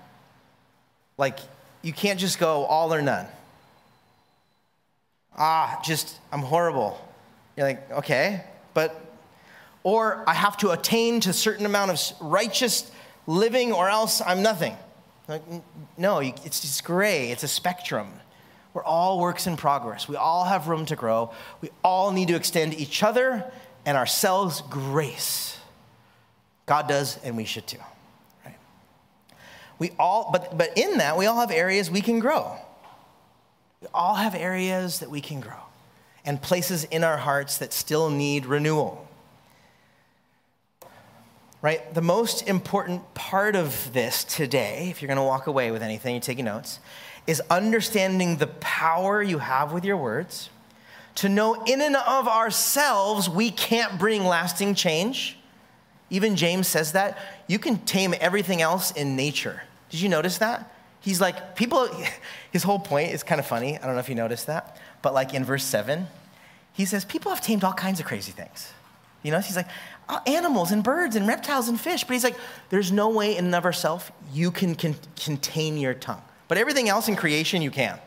Like, 1.16 1.38
you 1.82 1.92
can't 1.92 2.20
just 2.20 2.38
go 2.38 2.64
all 2.64 2.94
or 2.94 3.02
none. 3.02 3.26
Ah, 5.36 5.80
just, 5.84 6.18
I'm 6.32 6.40
horrible. 6.40 7.00
You're 7.56 7.66
like, 7.66 7.90
okay, 7.90 8.44
but 8.74 9.04
or 9.82 10.22
I 10.26 10.34
have 10.34 10.56
to 10.58 10.70
attain 10.70 11.20
to 11.20 11.30
a 11.30 11.32
certain 11.32 11.64
amount 11.64 11.90
of 11.90 12.00
righteous 12.20 12.90
living 13.26 13.72
or 13.72 13.88
else 13.88 14.20
I'm 14.24 14.42
nothing. 14.42 14.76
Like, 15.28 15.42
no, 15.98 16.18
it's 16.20 16.60
just 16.60 16.84
gray, 16.84 17.30
it's 17.30 17.42
a 17.42 17.48
spectrum. 17.48 18.08
We're 18.72 18.84
all 18.84 19.20
works 19.20 19.46
in 19.46 19.56
progress. 19.56 20.08
We 20.08 20.16
all 20.16 20.44
have 20.44 20.68
room 20.68 20.86
to 20.86 20.96
grow. 20.96 21.32
We 21.60 21.70
all 21.84 22.12
need 22.12 22.28
to 22.28 22.34
extend 22.34 22.74
each 22.74 23.02
other 23.02 23.44
and 23.84 23.96
ourselves 23.96 24.62
grace. 24.70 25.58
God 26.66 26.88
does, 26.88 27.18
and 27.24 27.36
we 27.36 27.44
should 27.44 27.66
too. 27.66 27.78
Right? 28.44 28.56
We 29.78 29.92
all, 29.98 30.30
but, 30.32 30.56
but 30.56 30.76
in 30.78 30.98
that, 30.98 31.16
we 31.16 31.26
all 31.26 31.40
have 31.40 31.50
areas 31.50 31.90
we 31.90 32.00
can 32.00 32.20
grow. 32.20 32.56
We 33.80 33.88
all 33.92 34.14
have 34.14 34.34
areas 34.34 35.00
that 35.00 35.10
we 35.10 35.20
can 35.20 35.40
grow 35.40 35.60
and 36.24 36.40
places 36.40 36.84
in 36.84 37.04
our 37.04 37.16
hearts 37.16 37.58
that 37.58 37.72
still 37.72 38.10
need 38.10 38.46
renewal 38.46 39.07
right? 41.62 41.92
The 41.92 42.02
most 42.02 42.48
important 42.48 43.14
part 43.14 43.56
of 43.56 43.92
this 43.92 44.24
today, 44.24 44.88
if 44.90 45.02
you're 45.02 45.08
going 45.08 45.16
to 45.16 45.22
walk 45.22 45.46
away 45.46 45.70
with 45.70 45.82
anything, 45.82 46.14
you're 46.14 46.20
taking 46.20 46.44
notes, 46.44 46.78
is 47.26 47.42
understanding 47.50 48.36
the 48.36 48.46
power 48.46 49.22
you 49.22 49.38
have 49.38 49.72
with 49.72 49.84
your 49.84 49.96
words 49.96 50.50
to 51.16 51.28
know 51.28 51.64
in 51.64 51.80
and 51.80 51.96
of 51.96 52.28
ourselves 52.28 53.28
we 53.28 53.50
can't 53.50 53.98
bring 53.98 54.24
lasting 54.24 54.74
change. 54.74 55.36
Even 56.10 56.36
James 56.36 56.68
says 56.68 56.92
that. 56.92 57.18
You 57.48 57.58
can 57.58 57.78
tame 57.78 58.14
everything 58.20 58.62
else 58.62 58.92
in 58.92 59.16
nature. 59.16 59.62
Did 59.90 60.00
you 60.00 60.08
notice 60.08 60.38
that? 60.38 60.72
He's 61.00 61.20
like, 61.20 61.56
people, 61.56 61.88
his 62.52 62.62
whole 62.62 62.78
point 62.78 63.12
is 63.12 63.24
kind 63.24 63.40
of 63.40 63.46
funny. 63.46 63.76
I 63.76 63.84
don't 63.84 63.94
know 63.94 64.00
if 64.00 64.08
you 64.08 64.14
noticed 64.14 64.46
that. 64.46 64.78
But 65.02 65.12
like 65.12 65.34
in 65.34 65.44
verse 65.44 65.64
7, 65.64 66.06
he 66.72 66.84
says, 66.84 67.04
people 67.04 67.32
have 67.32 67.40
tamed 67.40 67.64
all 67.64 67.72
kinds 67.72 67.98
of 67.98 68.06
crazy 68.06 68.32
things. 68.32 68.72
You 69.22 69.32
know, 69.32 69.40
he's 69.40 69.56
like, 69.56 69.68
uh, 70.08 70.20
animals 70.26 70.70
and 70.70 70.82
birds 70.82 71.16
and 71.16 71.26
reptiles 71.26 71.68
and 71.68 71.80
fish. 71.80 72.04
But 72.04 72.14
he's 72.14 72.24
like, 72.24 72.36
there's 72.70 72.92
no 72.92 73.10
way 73.10 73.36
in 73.36 73.46
and 73.46 73.54
of 73.54 73.64
ourselves 73.64 74.10
you 74.32 74.50
can 74.50 74.74
con- 74.74 74.96
contain 75.16 75.76
your 75.76 75.94
tongue. 75.94 76.22
But 76.46 76.58
everything 76.58 76.88
else 76.88 77.08
in 77.08 77.16
creation, 77.16 77.62
you 77.62 77.70
can. 77.70 77.98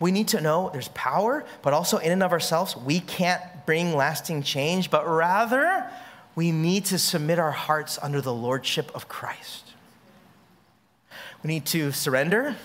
We 0.00 0.10
need 0.10 0.28
to 0.28 0.40
know 0.40 0.70
there's 0.72 0.88
power, 0.88 1.44
but 1.62 1.72
also 1.72 1.98
in 1.98 2.12
and 2.12 2.22
of 2.22 2.32
ourselves, 2.32 2.76
we 2.76 3.00
can't 3.00 3.40
bring 3.64 3.94
lasting 3.94 4.42
change, 4.42 4.90
but 4.90 5.08
rather, 5.08 5.88
we 6.34 6.50
need 6.50 6.86
to 6.86 6.98
submit 6.98 7.38
our 7.38 7.52
hearts 7.52 7.98
under 8.02 8.20
the 8.20 8.34
lordship 8.34 8.90
of 8.94 9.08
Christ. 9.08 9.72
We 11.42 11.48
need 11.48 11.64
to 11.66 11.92
surrender. 11.92 12.56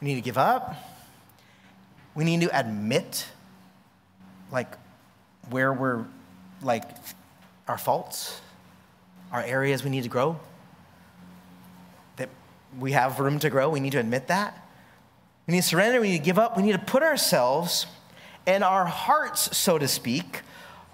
We 0.00 0.08
need 0.08 0.14
to 0.16 0.20
give 0.20 0.38
up. 0.38 0.76
We 2.14 2.24
need 2.24 2.42
to 2.42 2.58
admit, 2.58 3.26
like, 4.52 4.76
where 5.52 5.72
we're 5.72 6.04
like 6.62 6.84
our 7.68 7.78
faults, 7.78 8.40
our 9.30 9.42
areas 9.42 9.84
we 9.84 9.90
need 9.90 10.02
to 10.02 10.08
grow, 10.08 10.38
that 12.16 12.28
we 12.78 12.92
have 12.92 13.20
room 13.20 13.38
to 13.38 13.50
grow. 13.50 13.68
We 13.70 13.80
need 13.80 13.92
to 13.92 14.00
admit 14.00 14.28
that. 14.28 14.66
We 15.46 15.52
need 15.52 15.62
to 15.62 15.68
surrender. 15.68 16.00
We 16.00 16.10
need 16.10 16.18
to 16.18 16.24
give 16.24 16.38
up. 16.38 16.56
We 16.56 16.62
need 16.62 16.72
to 16.72 16.78
put 16.78 17.02
ourselves 17.02 17.86
and 18.46 18.64
our 18.64 18.84
hearts, 18.86 19.56
so 19.56 19.78
to 19.78 19.86
speak, 19.86 20.40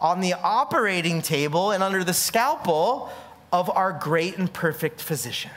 on 0.00 0.20
the 0.20 0.34
operating 0.34 1.22
table 1.22 1.70
and 1.70 1.82
under 1.82 2.04
the 2.04 2.12
scalpel 2.12 3.10
of 3.52 3.70
our 3.70 3.92
great 3.92 4.36
and 4.38 4.52
perfect 4.52 5.00
physician. 5.00 5.50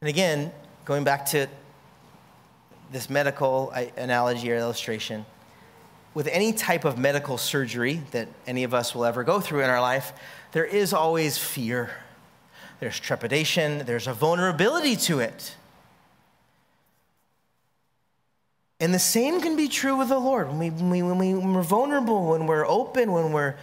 And 0.00 0.08
again, 0.08 0.52
going 0.84 1.04
back 1.04 1.26
to 1.26 1.48
this 2.92 3.08
medical 3.10 3.70
analogy 3.70 4.50
or 4.50 4.56
illustration, 4.56 5.24
with 6.18 6.26
any 6.26 6.52
type 6.52 6.84
of 6.84 6.98
medical 6.98 7.38
surgery 7.38 8.02
that 8.10 8.26
any 8.44 8.64
of 8.64 8.74
us 8.74 8.92
will 8.92 9.04
ever 9.04 9.22
go 9.22 9.38
through 9.38 9.60
in 9.60 9.70
our 9.70 9.80
life, 9.80 10.12
there 10.50 10.64
is 10.64 10.92
always 10.92 11.38
fear. 11.38 11.90
There's 12.80 12.98
trepidation, 12.98 13.86
there's 13.86 14.08
a 14.08 14.12
vulnerability 14.12 14.96
to 14.96 15.20
it. 15.20 15.54
And 18.80 18.92
the 18.92 18.98
same 18.98 19.40
can 19.40 19.54
be 19.54 19.68
true 19.68 19.96
with 19.96 20.08
the 20.08 20.18
Lord. 20.18 20.48
When, 20.48 20.58
we, 20.58 20.70
when, 20.70 20.90
we, 20.90 21.02
when, 21.02 21.18
we, 21.18 21.34
when 21.34 21.54
we're 21.54 21.62
vulnerable, 21.62 22.30
when 22.30 22.48
we're 22.48 22.66
open, 22.66 23.12
when 23.12 23.30
we're, 23.30 23.54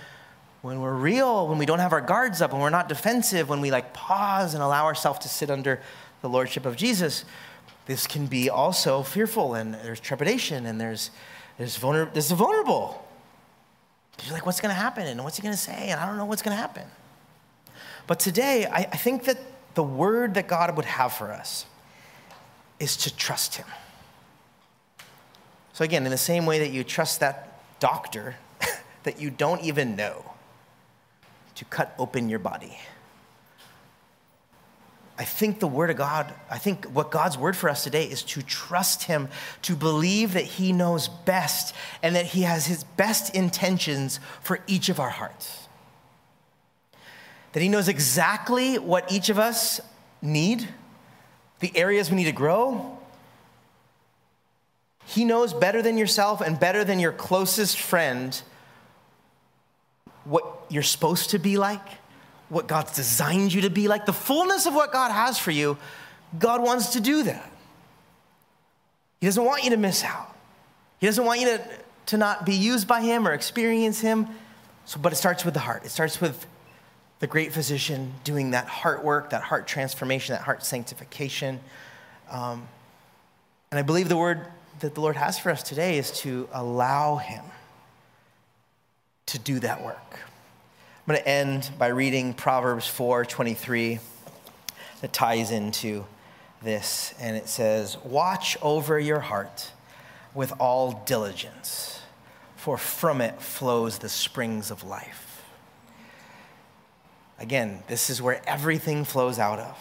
when 0.61 0.79
we're 0.79 0.95
real, 0.95 1.49
when 1.49 1.57
we 1.57 1.65
don't 1.65 1.79
have 1.79 1.91
our 1.91 1.99
guards 1.99 2.41
up, 2.41 2.53
when 2.53 2.61
we're 2.61 2.69
not 2.69 2.87
defensive, 2.87 3.49
when 3.49 3.59
we 3.59 3.69
like 3.69 3.93
pause 3.93 4.53
and 4.53 4.63
allow 4.63 4.85
ourselves 4.85 5.19
to 5.19 5.27
sit 5.27 5.49
under 5.49 5.81
the 6.21 6.29
lordship 6.29 6.65
of 6.65 6.77
Jesus, 6.77 7.25
this 7.85 8.07
can 8.07 8.27
be 8.27 8.49
also 8.49 9.03
fearful 9.03 9.55
and 9.55 9.73
there's 9.73 9.99
trepidation 9.99 10.65
and 10.65 10.79
there's, 10.79 11.11
there's, 11.57 11.77
vulner- 11.77 12.11
there's 12.11 12.31
vulnerable. 12.31 13.05
You're 14.23 14.33
like, 14.33 14.45
what's 14.45 14.61
going 14.61 14.73
to 14.73 14.79
happen? 14.79 15.07
And 15.07 15.23
what's 15.23 15.37
he 15.37 15.43
going 15.43 15.53
to 15.53 15.59
say? 15.59 15.89
And 15.89 15.99
I 15.99 16.05
don't 16.05 16.17
know 16.17 16.25
what's 16.25 16.41
going 16.41 16.55
to 16.55 16.61
happen. 16.61 16.83
But 18.07 18.19
today, 18.19 18.65
I, 18.65 18.79
I 18.79 18.97
think 18.97 19.23
that 19.25 19.37
the 19.73 19.83
word 19.83 20.35
that 20.35 20.47
God 20.47 20.75
would 20.75 20.85
have 20.85 21.13
for 21.13 21.31
us 21.31 21.65
is 22.79 22.97
to 22.97 23.15
trust 23.15 23.55
him. 23.55 23.67
So, 25.73 25.83
again, 25.83 26.05
in 26.05 26.11
the 26.11 26.17
same 26.17 26.45
way 26.45 26.59
that 26.59 26.71
you 26.71 26.83
trust 26.83 27.19
that 27.19 27.59
doctor 27.79 28.35
that 29.03 29.19
you 29.19 29.29
don't 29.29 29.61
even 29.61 29.95
know 29.95 30.31
to 31.55 31.65
cut 31.65 31.93
open 31.97 32.29
your 32.29 32.39
body 32.39 32.77
I 35.17 35.23
think 35.23 35.59
the 35.59 35.67
Word 35.67 35.89
of 35.89 35.97
God, 35.97 36.33
I 36.49 36.57
think 36.57 36.85
what 36.85 37.09
God's 37.09 37.37
word 37.37 37.55
for 37.55 37.69
us 37.69 37.83
today 37.83 38.05
is 38.05 38.21
to 38.23 38.41
trust 38.41 39.03
Him, 39.03 39.29
to 39.61 39.75
believe 39.75 40.33
that 40.33 40.43
He 40.43 40.73
knows 40.73 41.07
best 41.07 41.73
and 42.03 42.15
that 42.15 42.25
He 42.25 42.41
has 42.41 42.65
His 42.65 42.83
best 42.83 43.33
intentions 43.33 44.19
for 44.41 44.59
each 44.67 44.89
of 44.89 44.99
our 44.99 45.09
hearts. 45.09 45.67
That 47.53 47.63
He 47.63 47.69
knows 47.69 47.87
exactly 47.87 48.77
what 48.77 49.09
each 49.09 49.29
of 49.29 49.39
us 49.39 49.79
need, 50.21 50.67
the 51.59 51.71
areas 51.77 52.09
we 52.09 52.17
need 52.17 52.25
to 52.25 52.33
grow. 52.33 52.97
He 55.05 55.23
knows 55.23 55.53
better 55.53 55.81
than 55.81 55.97
yourself 55.97 56.41
and 56.41 56.59
better 56.59 56.83
than 56.83 56.99
your 56.99 57.13
closest 57.13 57.77
friend 57.79 58.41
what 60.25 60.65
you're 60.69 60.83
supposed 60.83 61.29
to 61.29 61.39
be 61.39 61.57
like 61.57 61.87
what 62.55 62.67
God's 62.67 62.93
designed 62.93 63.53
you 63.53 63.63
to 63.63 63.69
be 63.69 63.89
like, 63.89 64.05
the 64.05 64.13
fullness 64.13 64.65
of 64.65 64.73
what 64.73 64.93
God 64.93 65.11
has 65.11 65.37
for 65.37 65.51
you, 65.51 65.77
God 66.39 66.63
wants 66.63 66.93
to 66.93 67.01
do 67.01 67.21
that. 67.23 67.51
He 69.19 69.27
doesn't 69.27 69.43
want 69.43 69.65
you 69.65 69.71
to 69.71 69.77
miss 69.77 70.05
out. 70.05 70.33
He 70.99 71.05
doesn't 71.05 71.25
want 71.25 71.41
you 71.41 71.47
to, 71.47 71.69
to 72.05 72.17
not 72.17 72.45
be 72.45 72.53
used 72.53 72.87
by 72.87 73.01
Him 73.01 73.27
or 73.27 73.33
experience 73.33 73.99
Him. 73.99 74.29
So, 74.85 75.01
but 75.01 75.11
it 75.11 75.17
starts 75.17 75.43
with 75.43 75.53
the 75.53 75.59
heart. 75.59 75.83
It 75.83 75.89
starts 75.89 76.21
with 76.21 76.47
the 77.19 77.27
great 77.27 77.51
physician 77.51 78.13
doing 78.23 78.51
that 78.51 78.67
heart 78.67 79.03
work, 79.03 79.31
that 79.31 79.41
heart 79.41 79.67
transformation, 79.67 80.33
that 80.33 80.43
heart 80.43 80.63
sanctification. 80.63 81.59
Um, 82.31 82.69
and 83.69 83.77
I 83.77 83.81
believe 83.81 84.07
the 84.07 84.15
word 84.15 84.47
that 84.79 84.95
the 84.95 85.01
Lord 85.01 85.17
has 85.17 85.37
for 85.37 85.49
us 85.49 85.61
today 85.61 85.97
is 85.97 86.09
to 86.21 86.47
allow 86.53 87.17
Him 87.17 87.43
to 89.25 89.39
do 89.39 89.59
that 89.59 89.83
work. 89.83 90.19
I'm 91.07 91.13
going 91.13 91.21
to 91.21 91.29
end 91.29 91.69
by 91.77 91.89
reading 91.89 92.33
Proverbs 92.33 92.87
4:23 92.87 93.99
that 95.01 95.13
ties 95.13 95.51
into 95.51 96.05
this 96.63 97.13
and 97.19 97.37
it 97.37 97.47
says, 97.47 97.95
"Watch 98.03 98.57
over 98.59 98.99
your 98.99 99.19
heart 99.19 99.69
with 100.33 100.51
all 100.59 101.03
diligence, 101.05 101.99
for 102.55 102.75
from 102.75 103.21
it 103.21 103.39
flows 103.39 103.99
the 103.99 104.09
springs 104.09 104.71
of 104.71 104.83
life." 104.83 105.43
Again, 107.37 107.83
this 107.85 108.09
is 108.09 108.19
where 108.19 108.41
everything 108.49 109.05
flows 109.05 109.37
out 109.37 109.59
of. 109.59 109.77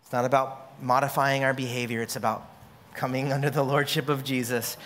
It's 0.00 0.12
not 0.12 0.24
about 0.24 0.82
modifying 0.82 1.44
our 1.44 1.52
behavior, 1.52 2.00
it's 2.00 2.16
about 2.16 2.48
coming 2.94 3.30
under 3.34 3.50
the 3.50 3.62
lordship 3.62 4.08
of 4.08 4.24
Jesus 4.24 4.78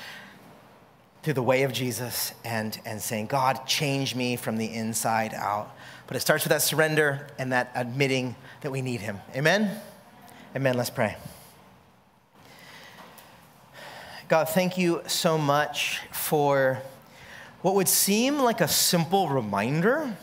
through 1.22 1.34
the 1.34 1.42
way 1.42 1.62
of 1.62 1.72
Jesus 1.72 2.32
and, 2.44 2.78
and 2.84 3.00
saying, 3.00 3.26
God, 3.26 3.66
change 3.66 4.14
me 4.14 4.36
from 4.36 4.56
the 4.56 4.66
inside 4.66 5.34
out. 5.34 5.74
But 6.06 6.16
it 6.16 6.20
starts 6.20 6.44
with 6.44 6.50
that 6.50 6.62
surrender 6.62 7.28
and 7.38 7.52
that 7.52 7.70
admitting 7.74 8.34
that 8.62 8.72
we 8.72 8.82
need 8.82 9.00
Him. 9.00 9.20
Amen? 9.34 9.80
Amen. 10.56 10.76
Let's 10.76 10.90
pray. 10.90 11.16
God, 14.28 14.48
thank 14.48 14.76
you 14.76 15.02
so 15.06 15.38
much 15.38 16.00
for 16.10 16.82
what 17.60 17.74
would 17.74 17.88
seem 17.88 18.38
like 18.38 18.60
a 18.60 18.68
simple 18.68 19.28
reminder 19.28 20.16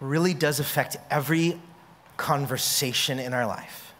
really 0.00 0.34
does 0.34 0.60
affect 0.60 0.96
every 1.10 1.58
conversation 2.16 3.18
in 3.18 3.32
our 3.32 3.46
life. 3.46 3.94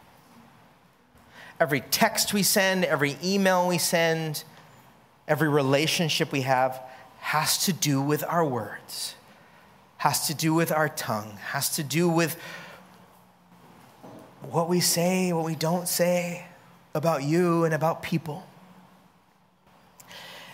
Every 1.58 1.80
text 1.80 2.34
we 2.34 2.42
send, 2.42 2.84
every 2.84 3.16
email 3.24 3.66
we 3.66 3.78
send, 3.78 4.44
every 5.26 5.48
relationship 5.48 6.32
we 6.32 6.42
have 6.42 6.80
has 7.20 7.64
to 7.64 7.72
do 7.72 8.00
with 8.00 8.22
our 8.24 8.44
words, 8.44 9.14
has 9.98 10.26
to 10.26 10.34
do 10.34 10.52
with 10.52 10.70
our 10.70 10.88
tongue, 10.88 11.38
has 11.50 11.70
to 11.76 11.82
do 11.82 12.08
with 12.08 12.38
what 14.42 14.68
we 14.68 14.80
say, 14.80 15.32
what 15.32 15.44
we 15.44 15.54
don't 15.54 15.88
say 15.88 16.44
about 16.94 17.22
you 17.22 17.64
and 17.64 17.74
about 17.74 18.02
people. 18.02 18.46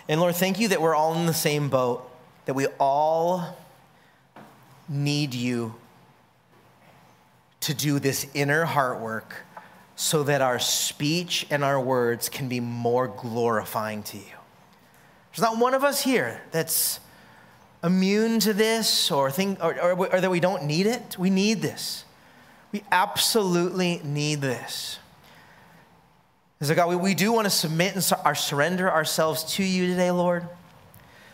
And 0.07 0.19
Lord, 0.19 0.35
thank 0.35 0.59
you 0.59 0.69
that 0.69 0.81
we're 0.81 0.95
all 0.95 1.13
in 1.15 1.25
the 1.25 1.33
same 1.33 1.69
boat, 1.69 2.09
that 2.45 2.53
we 2.53 2.67
all 2.79 3.57
need 4.89 5.33
you 5.33 5.75
to 7.61 7.73
do 7.73 7.99
this 7.99 8.27
inner 8.33 8.65
heart 8.65 8.99
work 8.99 9.45
so 9.95 10.23
that 10.23 10.41
our 10.41 10.57
speech 10.57 11.45
and 11.49 11.63
our 11.63 11.79
words 11.79 12.27
can 12.27 12.49
be 12.49 12.59
more 12.59 13.07
glorifying 13.07 14.01
to 14.03 14.17
you. 14.17 14.40
There's 15.31 15.41
not 15.41 15.57
one 15.57 15.73
of 15.73 15.83
us 15.83 16.03
here 16.03 16.41
that's 16.51 16.99
immune 17.83 18.39
to 18.41 18.53
this 18.53 19.11
or, 19.11 19.31
think, 19.31 19.63
or, 19.63 19.79
or, 19.79 20.13
or, 20.13 20.21
that 20.21 20.29
we 20.29 20.39
don't 20.39 20.63
need 20.63 20.85
it. 20.85 21.17
We 21.17 21.29
need 21.29 21.61
this. 21.61 22.05
We 22.71 22.83
absolutely 22.91 24.01
need 24.03 24.41
this. 24.41 24.99
And 26.59 26.67
so, 26.67 26.75
God, 26.75 26.89
we, 26.89 26.95
we 26.95 27.15
do 27.15 27.31
want 27.31 27.45
to 27.45 27.49
submit 27.49 27.95
and 27.95 28.11
our 28.23 28.35
surrender 28.35 28.91
ourselves 28.91 29.43
to 29.55 29.63
you 29.63 29.87
today, 29.87 30.11
Lord. 30.11 30.47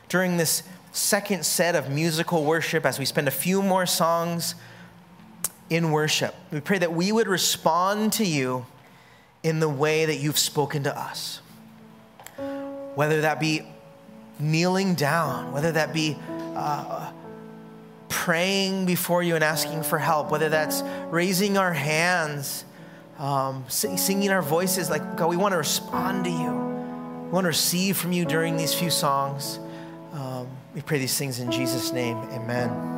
During 0.10 0.38
this 0.38 0.64
second 0.92 1.46
set 1.46 1.76
of 1.76 1.90
musical 1.90 2.44
worship, 2.46 2.86
as 2.86 2.98
we 2.98 3.06
spend 3.06 3.28
a 3.28 3.32
few 3.32 3.62
more 3.62 3.86
songs 3.86 4.56
in 5.70 5.92
worship, 5.92 6.34
we 6.52 6.62
pray 6.62 6.78
that 6.78 6.94
we 6.94 7.12
would 7.12 7.28
respond 7.28 8.14
to 8.14 8.26
you 8.26 8.66
in 9.44 9.60
the 9.60 9.68
way 9.68 10.06
that 10.06 10.16
you've 10.16 10.40
spoken 10.40 10.84
to 10.84 10.98
us. 10.98 11.42
Whether 12.96 13.22
that 13.22 13.40
be 13.40 13.64
kneeling 14.40 14.96
down, 14.96 15.52
whether 15.52 15.72
that 15.72 15.94
be 15.94 16.18
uh, 16.56 17.12
praying 18.10 18.86
before 18.86 19.24
you 19.24 19.36
and 19.36 19.44
asking 19.44 19.84
for 19.84 19.98
help, 19.98 20.32
whether 20.32 20.50
that's 20.50 20.84
raising 21.10 21.58
our 21.58 21.74
hands, 21.74 22.66
um, 23.20 23.66
singing 23.68 24.30
our 24.30 24.42
voices 24.42 24.90
like, 24.90 25.16
God, 25.16 25.30
we 25.30 25.38
want 25.38 25.54
to 25.54 25.58
respond 25.58 26.26
to 26.26 26.32
you. 26.32 26.52
We 27.26 27.32
want 27.32 27.46
to 27.46 27.50
receive 27.50 27.98
from 27.98 28.12
you 28.12 28.26
during 28.26 28.58
these 28.58 28.74
few 28.74 28.90
songs. 28.90 29.60
Um, 30.14 30.48
we 30.74 30.82
pray 30.82 31.00
these 31.00 31.18
things 31.18 31.40
in 31.40 31.52
Jesus' 31.52 31.92
name. 31.92 32.18
Amen. 32.32 32.97